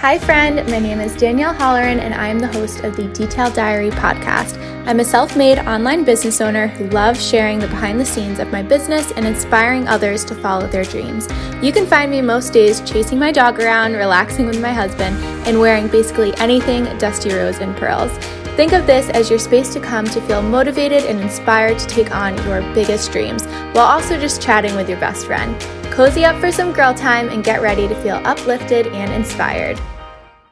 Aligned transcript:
Hi, 0.00 0.16
friend. 0.16 0.64
My 0.70 0.78
name 0.78 1.00
is 1.00 1.16
Danielle 1.16 1.52
Holleran, 1.52 1.98
and 1.98 2.14
I 2.14 2.28
am 2.28 2.38
the 2.38 2.46
host 2.46 2.84
of 2.84 2.94
the 2.94 3.08
Detail 3.08 3.50
Diary 3.50 3.90
podcast. 3.90 4.56
I'm 4.86 5.00
a 5.00 5.04
self 5.04 5.36
made 5.36 5.58
online 5.58 6.04
business 6.04 6.40
owner 6.40 6.68
who 6.68 6.88
loves 6.90 7.20
sharing 7.20 7.58
the 7.58 7.66
behind 7.66 7.98
the 7.98 8.06
scenes 8.06 8.38
of 8.38 8.52
my 8.52 8.62
business 8.62 9.10
and 9.10 9.26
inspiring 9.26 9.88
others 9.88 10.24
to 10.26 10.36
follow 10.36 10.68
their 10.68 10.84
dreams. 10.84 11.26
You 11.60 11.72
can 11.72 11.84
find 11.84 12.12
me 12.12 12.22
most 12.22 12.52
days 12.52 12.80
chasing 12.82 13.18
my 13.18 13.32
dog 13.32 13.58
around, 13.58 13.94
relaxing 13.94 14.46
with 14.46 14.62
my 14.62 14.72
husband, 14.72 15.16
and 15.48 15.58
wearing 15.58 15.88
basically 15.88 16.32
anything 16.36 16.84
Dusty 16.98 17.34
Rose 17.34 17.58
and 17.58 17.76
Pearls. 17.76 18.16
Think 18.58 18.72
of 18.72 18.88
this 18.88 19.08
as 19.10 19.30
your 19.30 19.38
space 19.38 19.72
to 19.74 19.78
come 19.78 20.04
to 20.06 20.20
feel 20.22 20.42
motivated 20.42 21.04
and 21.04 21.20
inspired 21.20 21.78
to 21.78 21.86
take 21.86 22.12
on 22.12 22.36
your 22.38 22.60
biggest 22.74 23.12
dreams 23.12 23.46
while 23.46 23.86
also 23.86 24.18
just 24.18 24.42
chatting 24.42 24.74
with 24.74 24.88
your 24.88 24.98
best 24.98 25.26
friend. 25.26 25.54
Cozy 25.92 26.24
up 26.24 26.34
for 26.40 26.50
some 26.50 26.72
girl 26.72 26.92
time 26.92 27.28
and 27.28 27.44
get 27.44 27.62
ready 27.62 27.86
to 27.86 27.94
feel 28.02 28.16
uplifted 28.24 28.88
and 28.88 29.12
inspired. 29.12 29.80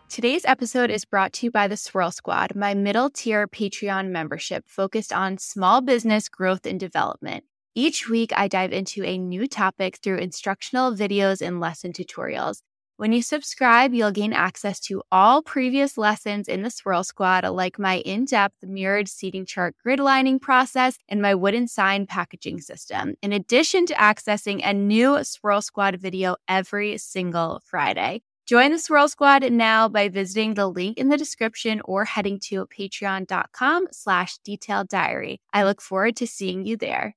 Today's 0.09 0.45
episode 0.45 0.89
is 0.89 1.05
brought 1.05 1.33
to 1.33 1.47
you 1.47 1.51
by 1.51 1.67
the 1.67 1.77
Swirl 1.77 2.13
Squad, 2.13 2.55
my 2.55 2.75
middle 2.75 3.11
tier 3.11 3.49
Patreon 3.49 4.11
membership 4.11 4.69
focused 4.69 5.13
on 5.13 5.37
small 5.37 5.81
business 5.81 6.29
growth 6.29 6.65
and 6.65 6.79
development. 6.79 7.43
Each 7.75 8.09
week, 8.09 8.31
I 8.37 8.47
dive 8.47 8.73
into 8.73 9.03
a 9.03 9.19
new 9.19 9.49
topic 9.49 9.97
through 9.97 10.19
instructional 10.19 10.93
videos 10.95 11.45
and 11.45 11.59
lesson 11.59 11.93
tutorials. 11.93 12.63
When 12.99 13.13
you 13.13 13.21
subscribe, 13.21 13.93
you'll 13.93 14.11
gain 14.11 14.33
access 14.33 14.81
to 14.89 15.03
all 15.13 15.43
previous 15.43 15.99
lessons 15.99 16.49
in 16.49 16.63
the 16.63 16.71
Swirl 16.71 17.05
Squad, 17.05 17.45
like 17.45 17.79
my 17.79 17.99
in 17.99 18.25
depth 18.25 18.57
mirrored 18.63 19.07
seating 19.07 19.45
chart 19.45 19.77
grid 19.83 20.01
lining 20.01 20.39
process 20.39 20.97
and 21.07 21.21
my 21.21 21.35
wooden 21.35 21.69
sign 21.69 22.07
packaging 22.07 22.63
system, 22.63 23.15
in 23.21 23.35
addition 23.35 23.85
to 23.85 23.95
accessing 23.95 24.63
a 24.65 24.73
new 24.73 25.23
Swirl 25.25 25.61
Squad 25.61 26.01
video 26.01 26.37
every 26.49 26.97
single 26.97 27.61
Friday. 27.67 28.23
Join 28.47 28.73
the 28.73 28.79
Swirl 28.79 29.09
Squad 29.09 29.53
now 29.53 29.89
by 29.91 30.09
visiting 30.09 30.55
the 30.55 30.67
link 30.67 30.97
in 30.97 31.11
the 31.11 31.19
description 31.19 31.83
or 31.85 32.07
heading 32.07 32.41
to 32.45 32.67
patreon.com 32.67 33.89
slash 33.93 34.39
detailed 34.39 34.89
diary. 34.89 35.43
I 35.53 35.65
look 35.65 35.83
forward 35.83 36.17
to 36.17 36.27
seeing 36.27 36.65
you 36.65 36.79
there. 36.79 37.15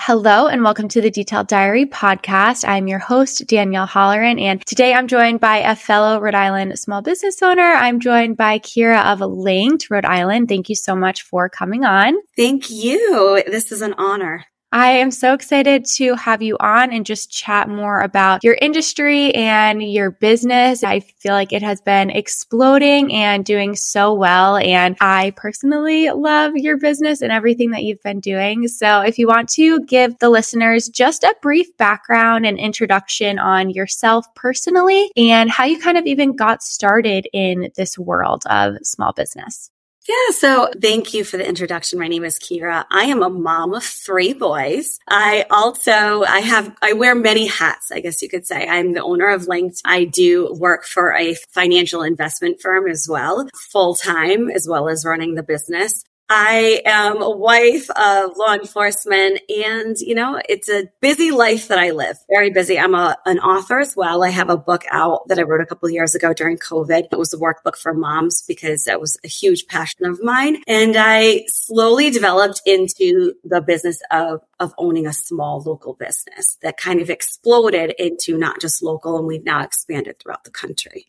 Hello 0.00 0.46
and 0.46 0.62
welcome 0.62 0.86
to 0.88 1.00
the 1.00 1.10
Detailed 1.10 1.48
Diary 1.48 1.84
podcast. 1.84 2.66
I'm 2.66 2.86
your 2.86 3.00
host, 3.00 3.44
Danielle 3.48 3.86
Holleran, 3.86 4.40
and 4.40 4.64
today 4.64 4.94
I'm 4.94 5.08
joined 5.08 5.40
by 5.40 5.56
a 5.56 5.74
fellow 5.74 6.20
Rhode 6.20 6.36
Island 6.36 6.78
small 6.78 7.02
business 7.02 7.42
owner. 7.42 7.72
I'm 7.72 7.98
joined 7.98 8.36
by 8.36 8.60
Keera 8.60 9.04
of 9.12 9.20
Linked 9.20 9.90
Rhode 9.90 10.04
Island. 10.04 10.48
Thank 10.48 10.68
you 10.68 10.76
so 10.76 10.94
much 10.94 11.22
for 11.22 11.48
coming 11.48 11.84
on. 11.84 12.14
Thank 12.36 12.70
you. 12.70 13.42
This 13.48 13.72
is 13.72 13.82
an 13.82 13.94
honor. 13.98 14.44
I 14.70 14.90
am 14.90 15.10
so 15.10 15.32
excited 15.32 15.86
to 15.96 16.14
have 16.16 16.42
you 16.42 16.58
on 16.60 16.92
and 16.92 17.06
just 17.06 17.30
chat 17.30 17.70
more 17.70 18.00
about 18.00 18.44
your 18.44 18.58
industry 18.60 19.34
and 19.34 19.82
your 19.82 20.10
business. 20.10 20.84
I 20.84 21.00
feel 21.00 21.32
like 21.32 21.54
it 21.54 21.62
has 21.62 21.80
been 21.80 22.10
exploding 22.10 23.10
and 23.10 23.46
doing 23.46 23.76
so 23.76 24.12
well. 24.12 24.58
And 24.58 24.94
I 25.00 25.32
personally 25.36 26.10
love 26.10 26.54
your 26.54 26.76
business 26.76 27.22
and 27.22 27.32
everything 27.32 27.70
that 27.70 27.84
you've 27.84 28.02
been 28.02 28.20
doing. 28.20 28.68
So 28.68 29.00
if 29.00 29.18
you 29.18 29.26
want 29.26 29.48
to 29.50 29.80
give 29.86 30.18
the 30.18 30.28
listeners 30.28 30.90
just 30.90 31.24
a 31.24 31.34
brief 31.40 31.74
background 31.78 32.44
and 32.44 32.58
introduction 32.58 33.38
on 33.38 33.70
yourself 33.70 34.26
personally 34.34 35.10
and 35.16 35.50
how 35.50 35.64
you 35.64 35.78
kind 35.78 35.96
of 35.96 36.04
even 36.04 36.36
got 36.36 36.62
started 36.62 37.26
in 37.32 37.70
this 37.76 37.98
world 37.98 38.42
of 38.50 38.76
small 38.82 39.14
business. 39.14 39.70
Yeah, 40.08 40.30
so 40.30 40.70
thank 40.80 41.12
you 41.12 41.22
for 41.22 41.36
the 41.36 41.46
introduction. 41.46 41.98
My 41.98 42.08
name 42.08 42.24
is 42.24 42.38
Keera. 42.38 42.86
I 42.90 43.04
am 43.04 43.22
a 43.22 43.28
mom 43.28 43.74
of 43.74 43.84
three 43.84 44.32
boys. 44.32 44.98
I 45.06 45.44
also 45.50 46.22
I 46.22 46.40
have 46.40 46.74
I 46.80 46.94
wear 46.94 47.14
many 47.14 47.46
hats, 47.46 47.92
I 47.92 48.00
guess 48.00 48.22
you 48.22 48.28
could 48.30 48.46
say. 48.46 48.66
I'm 48.66 48.94
the 48.94 49.02
owner 49.02 49.28
of 49.28 49.48
Linked. 49.48 49.82
I 49.84 50.04
do 50.04 50.54
work 50.58 50.86
for 50.86 51.14
a 51.14 51.34
financial 51.34 52.00
investment 52.02 52.58
firm 52.62 52.88
as 52.88 53.06
well, 53.06 53.46
full 53.70 53.96
time 53.96 54.50
as 54.50 54.66
well 54.66 54.88
as 54.88 55.04
running 55.04 55.34
the 55.34 55.42
business. 55.42 56.02
I 56.30 56.82
am 56.84 57.22
a 57.22 57.30
wife 57.30 57.88
of 57.90 58.36
law 58.36 58.52
enforcement 58.52 59.40
and, 59.48 59.96
you 59.98 60.14
know, 60.14 60.40
it's 60.46 60.68
a 60.68 60.88
busy 61.00 61.30
life 61.30 61.68
that 61.68 61.78
I 61.78 61.90
live. 61.92 62.18
Very 62.28 62.50
busy. 62.50 62.78
I'm 62.78 62.94
a, 62.94 63.16
an 63.24 63.38
author 63.38 63.78
as 63.78 63.96
well. 63.96 64.22
I 64.22 64.28
have 64.28 64.50
a 64.50 64.56
book 64.56 64.84
out 64.90 65.26
that 65.28 65.38
I 65.38 65.42
wrote 65.42 65.62
a 65.62 65.66
couple 65.66 65.88
years 65.88 66.14
ago 66.14 66.34
during 66.34 66.58
COVID. 66.58 67.06
It 67.10 67.18
was 67.18 67.32
a 67.32 67.38
workbook 67.38 67.76
for 67.76 67.94
moms 67.94 68.42
because 68.46 68.84
that 68.84 69.00
was 69.00 69.18
a 69.24 69.28
huge 69.28 69.66
passion 69.68 70.04
of 70.04 70.22
mine. 70.22 70.58
And 70.66 70.96
I 70.98 71.46
slowly 71.48 72.10
developed 72.10 72.60
into 72.66 73.32
the 73.42 73.62
business 73.62 73.98
of, 74.10 74.42
of 74.60 74.74
owning 74.76 75.06
a 75.06 75.14
small 75.14 75.62
local 75.62 75.94
business 75.94 76.58
that 76.60 76.76
kind 76.76 77.00
of 77.00 77.08
exploded 77.08 77.94
into 77.98 78.36
not 78.36 78.60
just 78.60 78.82
local 78.82 79.16
and 79.16 79.26
we've 79.26 79.44
now 79.44 79.62
expanded 79.62 80.18
throughout 80.18 80.44
the 80.44 80.50
country 80.50 81.06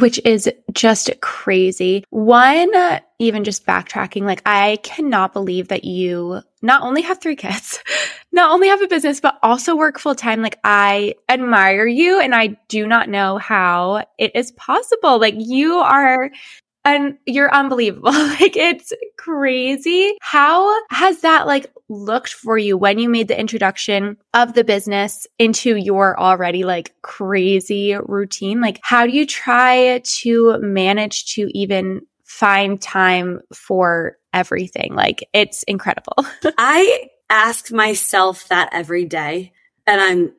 which 0.00 0.20
is 0.24 0.50
just 0.72 1.10
crazy. 1.20 2.04
One, 2.10 2.74
uh, 2.74 3.00
even 3.18 3.44
just 3.44 3.66
backtracking, 3.66 4.22
like 4.22 4.42
I 4.46 4.78
cannot 4.82 5.32
believe 5.32 5.68
that 5.68 5.84
you 5.84 6.40
not 6.62 6.82
only 6.82 7.02
have 7.02 7.20
three 7.20 7.36
kids, 7.36 7.80
not 8.32 8.50
only 8.50 8.68
have 8.68 8.82
a 8.82 8.88
business, 8.88 9.20
but 9.20 9.38
also 9.42 9.76
work 9.76 9.98
full 9.98 10.14
time. 10.14 10.42
Like 10.42 10.58
I 10.64 11.14
admire 11.28 11.86
you 11.86 12.20
and 12.20 12.34
I 12.34 12.58
do 12.68 12.86
not 12.86 13.08
know 13.08 13.38
how 13.38 14.04
it 14.18 14.32
is 14.34 14.52
possible. 14.52 15.18
Like 15.18 15.34
you 15.36 15.74
are 15.74 16.30
and 16.88 17.18
you're 17.26 17.52
unbelievable. 17.52 18.12
like 18.12 18.56
it's 18.56 18.92
crazy. 19.16 20.16
How 20.20 20.74
has 20.90 21.20
that 21.20 21.46
like 21.46 21.66
looked 21.88 22.32
for 22.32 22.58
you 22.58 22.76
when 22.76 22.98
you 22.98 23.08
made 23.08 23.28
the 23.28 23.38
introduction 23.38 24.16
of 24.34 24.54
the 24.54 24.64
business 24.64 25.26
into 25.38 25.76
your 25.76 26.18
already 26.18 26.64
like 26.64 26.94
crazy 27.02 27.94
routine? 27.94 28.60
Like 28.60 28.80
how 28.82 29.06
do 29.06 29.12
you 29.12 29.26
try 29.26 30.00
to 30.20 30.58
manage 30.60 31.26
to 31.34 31.48
even 31.54 32.02
find 32.24 32.80
time 32.80 33.40
for 33.52 34.16
everything? 34.32 34.94
Like 34.94 35.28
it's 35.32 35.62
incredible. 35.64 36.16
I 36.58 37.08
ask 37.30 37.70
myself 37.70 38.48
that 38.48 38.70
every 38.72 39.04
day 39.04 39.52
and 39.86 40.00
I'm 40.00 40.32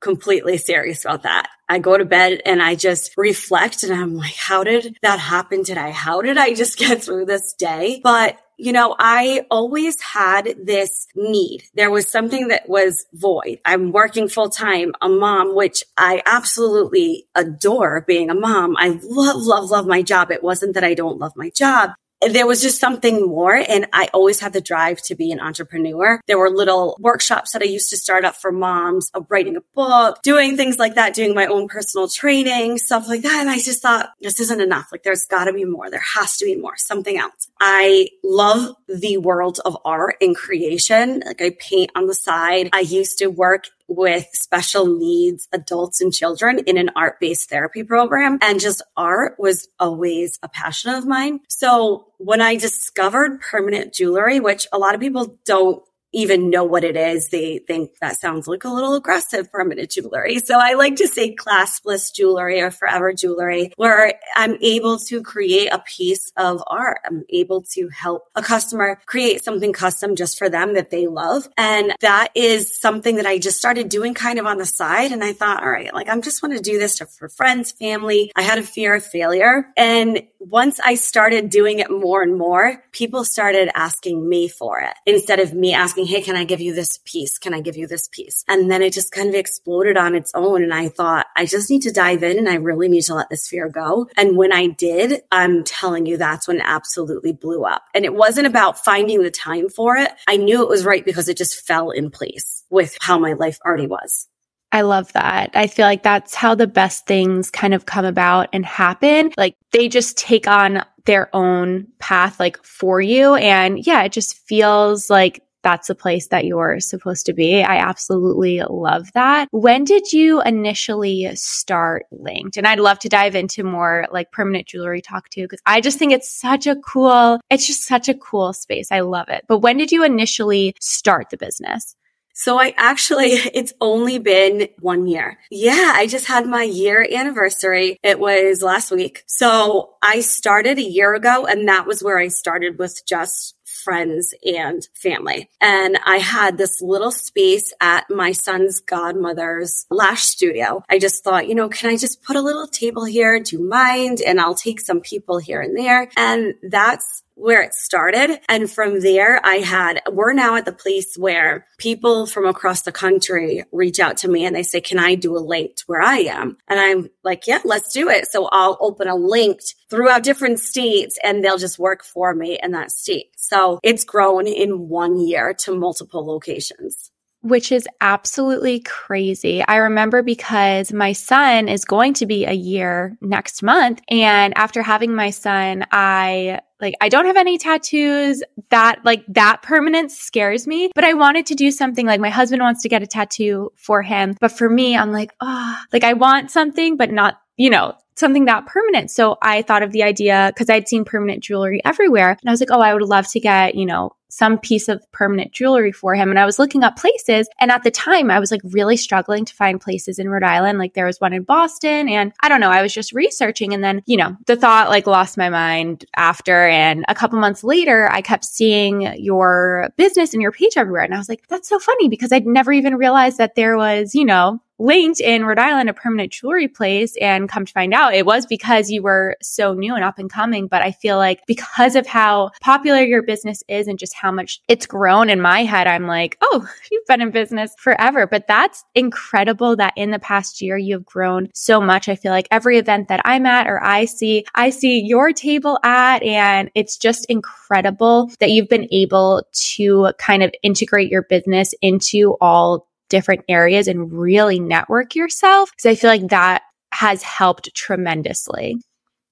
completely 0.00 0.58
serious 0.58 1.04
about 1.04 1.22
that. 1.22 1.48
I 1.68 1.78
go 1.78 1.96
to 1.96 2.04
bed 2.04 2.42
and 2.44 2.62
I 2.62 2.74
just 2.74 3.14
reflect 3.16 3.82
and 3.82 3.92
I'm 3.92 4.14
like, 4.16 4.34
how 4.34 4.64
did 4.64 4.98
that 5.02 5.18
happen 5.18 5.64
today? 5.64 5.90
How 5.90 6.22
did 6.22 6.36
I 6.36 6.54
just 6.54 6.78
get 6.84 7.02
through 7.02 7.26
this 7.26 7.54
day? 7.54 8.00
But 8.02 8.38
you 8.56 8.72
know, 8.72 8.94
I 9.00 9.46
always 9.50 10.00
had 10.00 10.54
this 10.62 11.08
need. 11.16 11.64
There 11.74 11.90
was 11.90 12.08
something 12.08 12.48
that 12.48 12.68
was 12.68 13.04
void. 13.12 13.58
I'm 13.64 13.90
working 13.90 14.28
full 14.28 14.48
time, 14.48 14.92
a 15.02 15.08
mom, 15.08 15.56
which 15.56 15.82
I 15.96 16.22
absolutely 16.24 17.26
adore 17.34 18.02
being 18.06 18.30
a 18.30 18.34
mom. 18.34 18.76
I 18.78 19.00
love, 19.02 19.42
love, 19.42 19.70
love 19.70 19.88
my 19.88 20.02
job. 20.02 20.30
It 20.30 20.44
wasn't 20.44 20.74
that 20.74 20.84
I 20.84 20.94
don't 20.94 21.18
love 21.18 21.32
my 21.34 21.50
job 21.50 21.94
there 22.30 22.46
was 22.46 22.62
just 22.62 22.80
something 22.80 23.26
more. 23.26 23.54
And 23.54 23.86
I 23.92 24.08
always 24.12 24.40
had 24.40 24.52
the 24.52 24.60
drive 24.60 25.00
to 25.02 25.14
be 25.14 25.30
an 25.32 25.40
entrepreneur. 25.40 26.20
There 26.26 26.38
were 26.38 26.50
little 26.50 26.96
workshops 27.00 27.52
that 27.52 27.62
I 27.62 27.66
used 27.66 27.90
to 27.90 27.96
start 27.96 28.24
up 28.24 28.36
for 28.36 28.52
moms 28.52 29.10
of 29.14 29.26
writing 29.28 29.56
a 29.56 29.60
book, 29.74 30.22
doing 30.22 30.56
things 30.56 30.78
like 30.78 30.94
that, 30.94 31.14
doing 31.14 31.34
my 31.34 31.46
own 31.46 31.68
personal 31.68 32.08
training, 32.08 32.78
stuff 32.78 33.08
like 33.08 33.22
that. 33.22 33.40
And 33.40 33.50
I 33.50 33.58
just 33.58 33.82
thought 33.82 34.10
this 34.20 34.40
isn't 34.40 34.60
enough. 34.60 34.88
Like 34.92 35.02
there's 35.02 35.24
got 35.24 35.44
to 35.44 35.52
be 35.52 35.64
more. 35.64 35.90
There 35.90 36.04
has 36.14 36.36
to 36.38 36.44
be 36.44 36.56
more, 36.56 36.76
something 36.76 37.18
else. 37.18 37.48
I 37.60 38.08
love 38.22 38.76
the 38.88 39.18
world 39.18 39.60
of 39.64 39.76
art 39.84 40.16
and 40.20 40.36
creation. 40.36 41.22
Like 41.24 41.42
I 41.42 41.56
paint 41.58 41.90
on 41.94 42.06
the 42.06 42.14
side. 42.14 42.70
I 42.72 42.80
used 42.80 43.18
to 43.18 43.28
work 43.28 43.64
with 43.88 44.26
special 44.32 44.86
needs 44.86 45.48
adults 45.52 46.00
and 46.00 46.12
children 46.12 46.60
in 46.60 46.76
an 46.76 46.90
art 46.96 47.20
based 47.20 47.48
therapy 47.48 47.82
program. 47.82 48.38
And 48.42 48.60
just 48.60 48.82
art 48.96 49.36
was 49.38 49.68
always 49.78 50.38
a 50.42 50.48
passion 50.48 50.94
of 50.94 51.06
mine. 51.06 51.40
So 51.48 52.06
when 52.18 52.40
I 52.40 52.56
discovered 52.56 53.40
permanent 53.40 53.92
jewelry, 53.92 54.40
which 54.40 54.66
a 54.72 54.78
lot 54.78 54.94
of 54.94 55.00
people 55.00 55.38
don't 55.44 55.82
even 56.14 56.50
know 56.50 56.64
what 56.64 56.84
it 56.84 56.96
is, 56.96 57.28
they 57.30 57.58
think 57.58 57.90
that 58.00 58.20
sounds 58.20 58.48
like 58.48 58.64
a 58.64 58.68
little 58.68 58.94
aggressive 58.94 59.50
permanent 59.50 59.90
jewelry. 59.90 60.38
So 60.38 60.58
I 60.58 60.74
like 60.74 60.96
to 60.96 61.08
say 61.08 61.34
claspless 61.34 62.12
jewelry 62.12 62.60
or 62.60 62.70
forever 62.70 63.12
jewelry, 63.12 63.72
where 63.76 64.14
I'm 64.36 64.56
able 64.62 64.98
to 65.08 65.22
create 65.22 65.72
a 65.72 65.80
piece 65.80 66.32
of 66.36 66.62
art. 66.66 67.00
I'm 67.04 67.24
able 67.28 67.62
to 67.72 67.88
help 67.88 68.28
a 68.34 68.42
customer 68.42 69.00
create 69.06 69.44
something 69.44 69.72
custom 69.72 70.16
just 70.16 70.38
for 70.38 70.48
them 70.48 70.74
that 70.74 70.90
they 70.90 71.06
love. 71.06 71.48
And 71.56 71.94
that 72.00 72.28
is 72.34 72.80
something 72.80 73.16
that 73.16 73.26
I 73.26 73.38
just 73.38 73.58
started 73.58 73.88
doing 73.88 74.14
kind 74.14 74.38
of 74.38 74.46
on 74.46 74.58
the 74.58 74.66
side. 74.66 75.12
And 75.12 75.24
I 75.24 75.32
thought, 75.32 75.62
all 75.62 75.70
right, 75.70 75.92
like 75.92 76.08
I'm 76.08 76.22
just 76.22 76.42
want 76.42 76.56
to 76.56 76.62
do 76.62 76.78
this 76.78 76.98
for 76.98 77.28
friends, 77.28 77.72
family. 77.72 78.30
I 78.36 78.42
had 78.42 78.58
a 78.58 78.62
fear 78.62 78.94
of 78.94 79.04
failure. 79.04 79.66
And 79.76 80.22
once 80.38 80.78
I 80.84 80.94
started 80.94 81.50
doing 81.50 81.80
it 81.80 81.90
more 81.90 82.22
and 82.22 82.36
more, 82.36 82.82
people 82.92 83.24
started 83.24 83.70
asking 83.74 84.28
me 84.28 84.48
for 84.48 84.80
it 84.80 84.94
instead 85.06 85.40
of 85.40 85.52
me 85.54 85.74
asking, 85.74 86.03
Hey, 86.06 86.22
can 86.22 86.36
I 86.36 86.44
give 86.44 86.60
you 86.60 86.74
this 86.74 86.98
piece? 87.04 87.38
Can 87.38 87.54
I 87.54 87.60
give 87.60 87.76
you 87.76 87.86
this 87.86 88.08
piece? 88.08 88.44
And 88.48 88.70
then 88.70 88.82
it 88.82 88.92
just 88.92 89.12
kind 89.12 89.28
of 89.28 89.34
exploded 89.34 89.96
on 89.96 90.14
its 90.14 90.32
own. 90.34 90.62
And 90.62 90.72
I 90.72 90.88
thought, 90.88 91.26
I 91.36 91.46
just 91.46 91.70
need 91.70 91.82
to 91.82 91.92
dive 91.92 92.22
in 92.22 92.38
and 92.38 92.48
I 92.48 92.54
really 92.54 92.88
need 92.88 93.02
to 93.02 93.14
let 93.14 93.30
this 93.30 93.48
fear 93.48 93.68
go. 93.68 94.08
And 94.16 94.36
when 94.36 94.52
I 94.52 94.68
did, 94.68 95.22
I'm 95.32 95.64
telling 95.64 96.06
you, 96.06 96.16
that's 96.16 96.48
when 96.48 96.58
it 96.58 96.66
absolutely 96.66 97.32
blew 97.32 97.64
up. 97.64 97.82
And 97.94 98.04
it 98.04 98.14
wasn't 98.14 98.46
about 98.46 98.84
finding 98.84 99.22
the 99.22 99.30
time 99.30 99.68
for 99.68 99.96
it. 99.96 100.12
I 100.26 100.36
knew 100.36 100.62
it 100.62 100.68
was 100.68 100.84
right 100.84 101.04
because 101.04 101.28
it 101.28 101.36
just 101.36 101.66
fell 101.66 101.90
in 101.90 102.10
place 102.10 102.64
with 102.70 102.96
how 103.00 103.18
my 103.18 103.34
life 103.34 103.58
already 103.64 103.86
was. 103.86 104.28
I 104.74 104.80
love 104.80 105.12
that. 105.12 105.52
I 105.54 105.68
feel 105.68 105.86
like 105.86 106.02
that's 106.02 106.34
how 106.34 106.56
the 106.56 106.66
best 106.66 107.06
things 107.06 107.48
kind 107.48 107.74
of 107.74 107.86
come 107.86 108.04
about 108.04 108.48
and 108.52 108.66
happen. 108.66 109.30
Like 109.36 109.54
they 109.70 109.88
just 109.88 110.18
take 110.18 110.48
on 110.48 110.84
their 111.04 111.34
own 111.34 111.86
path, 112.00 112.40
like 112.40 112.60
for 112.64 113.00
you. 113.00 113.36
And 113.36 113.86
yeah, 113.86 114.02
it 114.02 114.10
just 114.10 114.36
feels 114.36 115.08
like 115.08 115.43
that's 115.64 115.88
the 115.88 115.94
place 115.96 116.28
that 116.28 116.44
you're 116.44 116.78
supposed 116.78 117.26
to 117.26 117.32
be. 117.32 117.64
I 117.64 117.78
absolutely 117.78 118.62
love 118.68 119.10
that. 119.14 119.48
When 119.50 119.82
did 119.82 120.12
you 120.12 120.40
initially 120.42 121.28
start 121.34 122.06
Linked? 122.12 122.56
And 122.56 122.66
I'd 122.66 122.78
love 122.78 123.00
to 123.00 123.08
dive 123.08 123.34
into 123.34 123.64
more 123.64 124.06
like 124.12 124.30
permanent 124.30 124.68
jewelry 124.68 125.00
talk 125.00 125.28
too, 125.30 125.42
because 125.42 125.60
I 125.66 125.80
just 125.80 125.98
think 125.98 126.12
it's 126.12 126.30
such 126.30 126.66
a 126.68 126.76
cool, 126.76 127.40
it's 127.50 127.66
just 127.66 127.84
such 127.84 128.08
a 128.08 128.14
cool 128.14 128.52
space. 128.52 128.92
I 128.92 129.00
love 129.00 129.28
it. 129.28 129.44
But 129.48 129.58
when 129.58 129.76
did 129.78 129.90
you 129.90 130.04
initially 130.04 130.76
start 130.78 131.30
the 131.30 131.36
business? 131.36 131.96
So 132.36 132.58
I 132.58 132.74
actually, 132.76 133.28
it's 133.54 133.72
only 133.80 134.18
been 134.18 134.68
one 134.80 135.06
year. 135.06 135.38
Yeah, 135.50 135.92
I 135.94 136.06
just 136.06 136.26
had 136.26 136.46
my 136.46 136.64
year 136.64 137.06
anniversary. 137.10 137.98
It 138.02 138.18
was 138.18 138.60
last 138.62 138.90
week. 138.90 139.22
So 139.26 139.94
I 140.02 140.20
started 140.20 140.78
a 140.78 140.82
year 140.82 141.14
ago 141.14 141.46
and 141.46 141.68
that 141.68 141.86
was 141.86 142.02
where 142.02 142.18
I 142.18 142.28
started 142.28 142.78
with 142.78 143.02
just 143.06 143.54
friends 143.84 144.34
and 144.44 144.88
family. 144.94 145.48
And 145.60 145.98
I 146.04 146.16
had 146.18 146.58
this 146.58 146.80
little 146.80 147.12
space 147.12 147.72
at 147.80 148.08
my 148.10 148.32
son's 148.32 148.80
godmother's 148.80 149.86
lash 149.90 150.22
studio. 150.22 150.82
I 150.88 150.98
just 150.98 151.22
thought, 151.22 151.48
you 151.48 151.54
know, 151.54 151.68
can 151.68 151.90
I 151.90 151.96
just 151.96 152.22
put 152.22 152.36
a 152.36 152.42
little 152.42 152.66
table 152.66 153.04
here? 153.04 153.38
Do 153.40 153.56
you 153.56 153.68
mind? 153.68 154.20
And 154.20 154.40
I'll 154.40 154.54
take 154.54 154.80
some 154.80 155.00
people 155.00 155.38
here 155.38 155.60
and 155.60 155.76
there. 155.76 156.08
And 156.16 156.54
that's 156.62 157.04
where 157.34 157.62
it 157.62 157.72
started. 157.74 158.40
And 158.48 158.70
from 158.70 159.00
there, 159.00 159.44
I 159.44 159.56
had, 159.56 160.00
we're 160.10 160.32
now 160.32 160.56
at 160.56 160.64
the 160.64 160.72
place 160.72 161.16
where 161.16 161.66
people 161.78 162.26
from 162.26 162.46
across 162.46 162.82
the 162.82 162.92
country 162.92 163.64
reach 163.72 164.00
out 164.00 164.18
to 164.18 164.28
me 164.28 164.44
and 164.44 164.54
they 164.54 164.62
say, 164.62 164.80
can 164.80 164.98
I 164.98 165.14
do 165.14 165.36
a 165.36 165.38
link 165.38 165.76
to 165.76 165.84
where 165.86 166.00
I 166.00 166.18
am? 166.18 166.56
And 166.68 166.78
I'm 166.78 167.10
like, 167.22 167.46
yeah, 167.46 167.60
let's 167.64 167.92
do 167.92 168.08
it. 168.08 168.26
So 168.30 168.48
I'll 168.50 168.78
open 168.80 169.08
a 169.08 169.14
linked 169.14 169.74
throughout 169.90 170.22
different 170.22 170.60
states 170.60 171.18
and 171.22 171.44
they'll 171.44 171.58
just 171.58 171.78
work 171.78 172.04
for 172.04 172.34
me 172.34 172.58
in 172.62 172.72
that 172.72 172.90
state. 172.90 173.30
So 173.36 173.78
it's 173.82 174.04
grown 174.04 174.46
in 174.46 174.88
one 174.88 175.18
year 175.18 175.54
to 175.60 175.76
multiple 175.76 176.26
locations 176.26 177.10
which 177.44 177.70
is 177.70 177.86
absolutely 178.00 178.80
crazy. 178.80 179.62
I 179.68 179.76
remember 179.76 180.22
because 180.22 180.92
my 180.94 181.12
son 181.12 181.68
is 181.68 181.84
going 181.84 182.14
to 182.14 182.26
be 182.26 182.46
a 182.46 182.52
year 182.52 183.18
next 183.20 183.62
month. 183.62 184.00
And 184.08 184.56
after 184.56 184.82
having 184.82 185.14
my 185.14 185.28
son, 185.28 185.84
I 185.92 186.60
like, 186.80 186.94
I 187.02 187.10
don't 187.10 187.26
have 187.26 187.36
any 187.36 187.58
tattoos 187.58 188.42
that 188.70 189.04
like 189.04 189.24
that 189.28 189.60
permanence 189.62 190.16
scares 190.16 190.66
me, 190.66 190.90
but 190.94 191.04
I 191.04 191.12
wanted 191.12 191.44
to 191.46 191.54
do 191.54 191.70
something 191.70 192.06
like 192.06 192.20
my 192.20 192.30
husband 192.30 192.62
wants 192.62 192.82
to 192.82 192.88
get 192.88 193.02
a 193.02 193.06
tattoo 193.06 193.70
for 193.76 194.00
him. 194.00 194.34
But 194.40 194.52
for 194.52 194.68
me, 194.68 194.96
I'm 194.96 195.12
like, 195.12 195.32
oh, 195.42 195.76
like 195.92 196.02
I 196.04 196.14
want 196.14 196.50
something, 196.50 196.96
but 196.96 197.12
not, 197.12 197.40
you 197.58 197.68
know, 197.68 197.94
something 198.16 198.46
that 198.46 198.66
permanent. 198.66 199.10
So 199.10 199.36
I 199.42 199.62
thought 199.62 199.82
of 199.82 199.92
the 199.92 200.02
idea 200.02 200.50
because 200.54 200.70
I'd 200.70 200.88
seen 200.88 201.04
permanent 201.04 201.42
jewelry 201.42 201.80
everywhere. 201.84 202.30
And 202.30 202.48
I 202.48 202.52
was 202.52 202.60
like, 202.60 202.70
oh, 202.70 202.80
I 202.80 202.94
would 202.94 203.02
love 203.02 203.28
to 203.32 203.40
get, 203.40 203.74
you 203.74 203.86
know, 203.86 204.12
some 204.34 204.58
piece 204.58 204.88
of 204.88 205.00
permanent 205.12 205.52
jewelry 205.52 205.92
for 205.92 206.16
him. 206.16 206.28
And 206.28 206.40
I 206.40 206.44
was 206.44 206.58
looking 206.58 206.82
up 206.82 206.96
places. 206.96 207.48
And 207.60 207.70
at 207.70 207.84
the 207.84 207.90
time, 207.90 208.32
I 208.32 208.40
was 208.40 208.50
like 208.50 208.62
really 208.64 208.96
struggling 208.96 209.44
to 209.44 209.54
find 209.54 209.80
places 209.80 210.18
in 210.18 210.28
Rhode 210.28 210.42
Island. 210.42 210.78
Like 210.78 210.94
there 210.94 211.06
was 211.06 211.20
one 211.20 211.32
in 211.32 211.44
Boston. 211.44 212.08
And 212.08 212.32
I 212.40 212.48
don't 212.48 212.60
know, 212.60 212.70
I 212.70 212.82
was 212.82 212.92
just 212.92 213.12
researching. 213.12 213.72
And 213.72 213.84
then, 213.84 214.02
you 214.06 214.16
know, 214.16 214.36
the 214.46 214.56
thought 214.56 214.88
like 214.88 215.06
lost 215.06 215.38
my 215.38 215.50
mind 215.50 216.04
after. 216.16 216.66
And 216.66 217.04
a 217.06 217.14
couple 217.14 217.38
months 217.38 217.62
later, 217.62 218.10
I 218.10 218.22
kept 218.22 218.44
seeing 218.44 219.02
your 219.22 219.90
business 219.96 220.32
and 220.32 220.42
your 220.42 220.52
page 220.52 220.72
everywhere. 220.76 221.02
And 221.02 221.14
I 221.14 221.18
was 221.18 221.28
like, 221.28 221.46
that's 221.46 221.68
so 221.68 221.78
funny 221.78 222.08
because 222.08 222.32
I'd 222.32 222.46
never 222.46 222.72
even 222.72 222.96
realized 222.96 223.38
that 223.38 223.54
there 223.54 223.76
was, 223.76 224.16
you 224.16 224.24
know, 224.24 224.60
linked 224.78 225.20
in 225.20 225.44
Rhode 225.44 225.58
Island, 225.58 225.88
a 225.88 225.94
permanent 225.94 226.32
jewelry 226.32 226.68
place. 226.68 227.16
And 227.20 227.48
come 227.48 227.64
to 227.64 227.72
find 227.72 227.94
out, 227.94 228.14
it 228.14 228.26
was 228.26 228.46
because 228.46 228.90
you 228.90 229.02
were 229.02 229.36
so 229.42 229.74
new 229.74 229.94
and 229.94 230.04
up 230.04 230.18
and 230.18 230.30
coming. 230.30 230.66
But 230.66 230.82
I 230.82 230.92
feel 230.92 231.16
like 231.16 231.40
because 231.46 231.96
of 231.96 232.06
how 232.06 232.50
popular 232.60 233.02
your 233.02 233.22
business 233.22 233.62
is 233.68 233.86
and 233.86 233.98
just 233.98 234.14
how 234.14 234.32
much 234.32 234.60
it's 234.68 234.86
grown 234.86 235.30
in 235.30 235.40
my 235.40 235.64
head, 235.64 235.86
I'm 235.86 236.06
like, 236.06 236.36
oh, 236.40 236.66
you've 236.90 237.06
been 237.06 237.20
in 237.20 237.30
business 237.30 237.74
forever. 237.78 238.26
But 238.26 238.46
that's 238.46 238.84
incredible 238.94 239.76
that 239.76 239.94
in 239.96 240.10
the 240.10 240.18
past 240.18 240.60
year, 240.60 240.76
you've 240.76 241.04
grown 241.04 241.48
so 241.54 241.80
much. 241.80 242.08
I 242.08 242.16
feel 242.16 242.32
like 242.32 242.48
every 242.50 242.78
event 242.78 243.08
that 243.08 243.20
I'm 243.24 243.46
at 243.46 243.66
or 243.66 243.82
I 243.82 244.04
see, 244.04 244.44
I 244.54 244.70
see 244.70 245.00
your 245.00 245.32
table 245.32 245.78
at, 245.84 246.22
and 246.22 246.70
it's 246.74 246.96
just 246.96 247.26
incredible 247.26 248.30
that 248.40 248.50
you've 248.50 248.68
been 248.68 248.88
able 248.92 249.42
to 249.52 250.12
kind 250.18 250.42
of 250.42 250.52
integrate 250.62 251.10
your 251.10 251.22
business 251.22 251.74
into 251.80 252.36
all 252.40 252.88
different 253.08 253.44
areas 253.48 253.88
and 253.88 254.12
really 254.12 254.60
network 254.60 255.14
yourself. 255.14 255.70
Because 255.70 255.86
I 255.86 255.94
feel 255.94 256.10
like 256.10 256.28
that 256.28 256.62
has 256.92 257.22
helped 257.22 257.74
tremendously. 257.74 258.76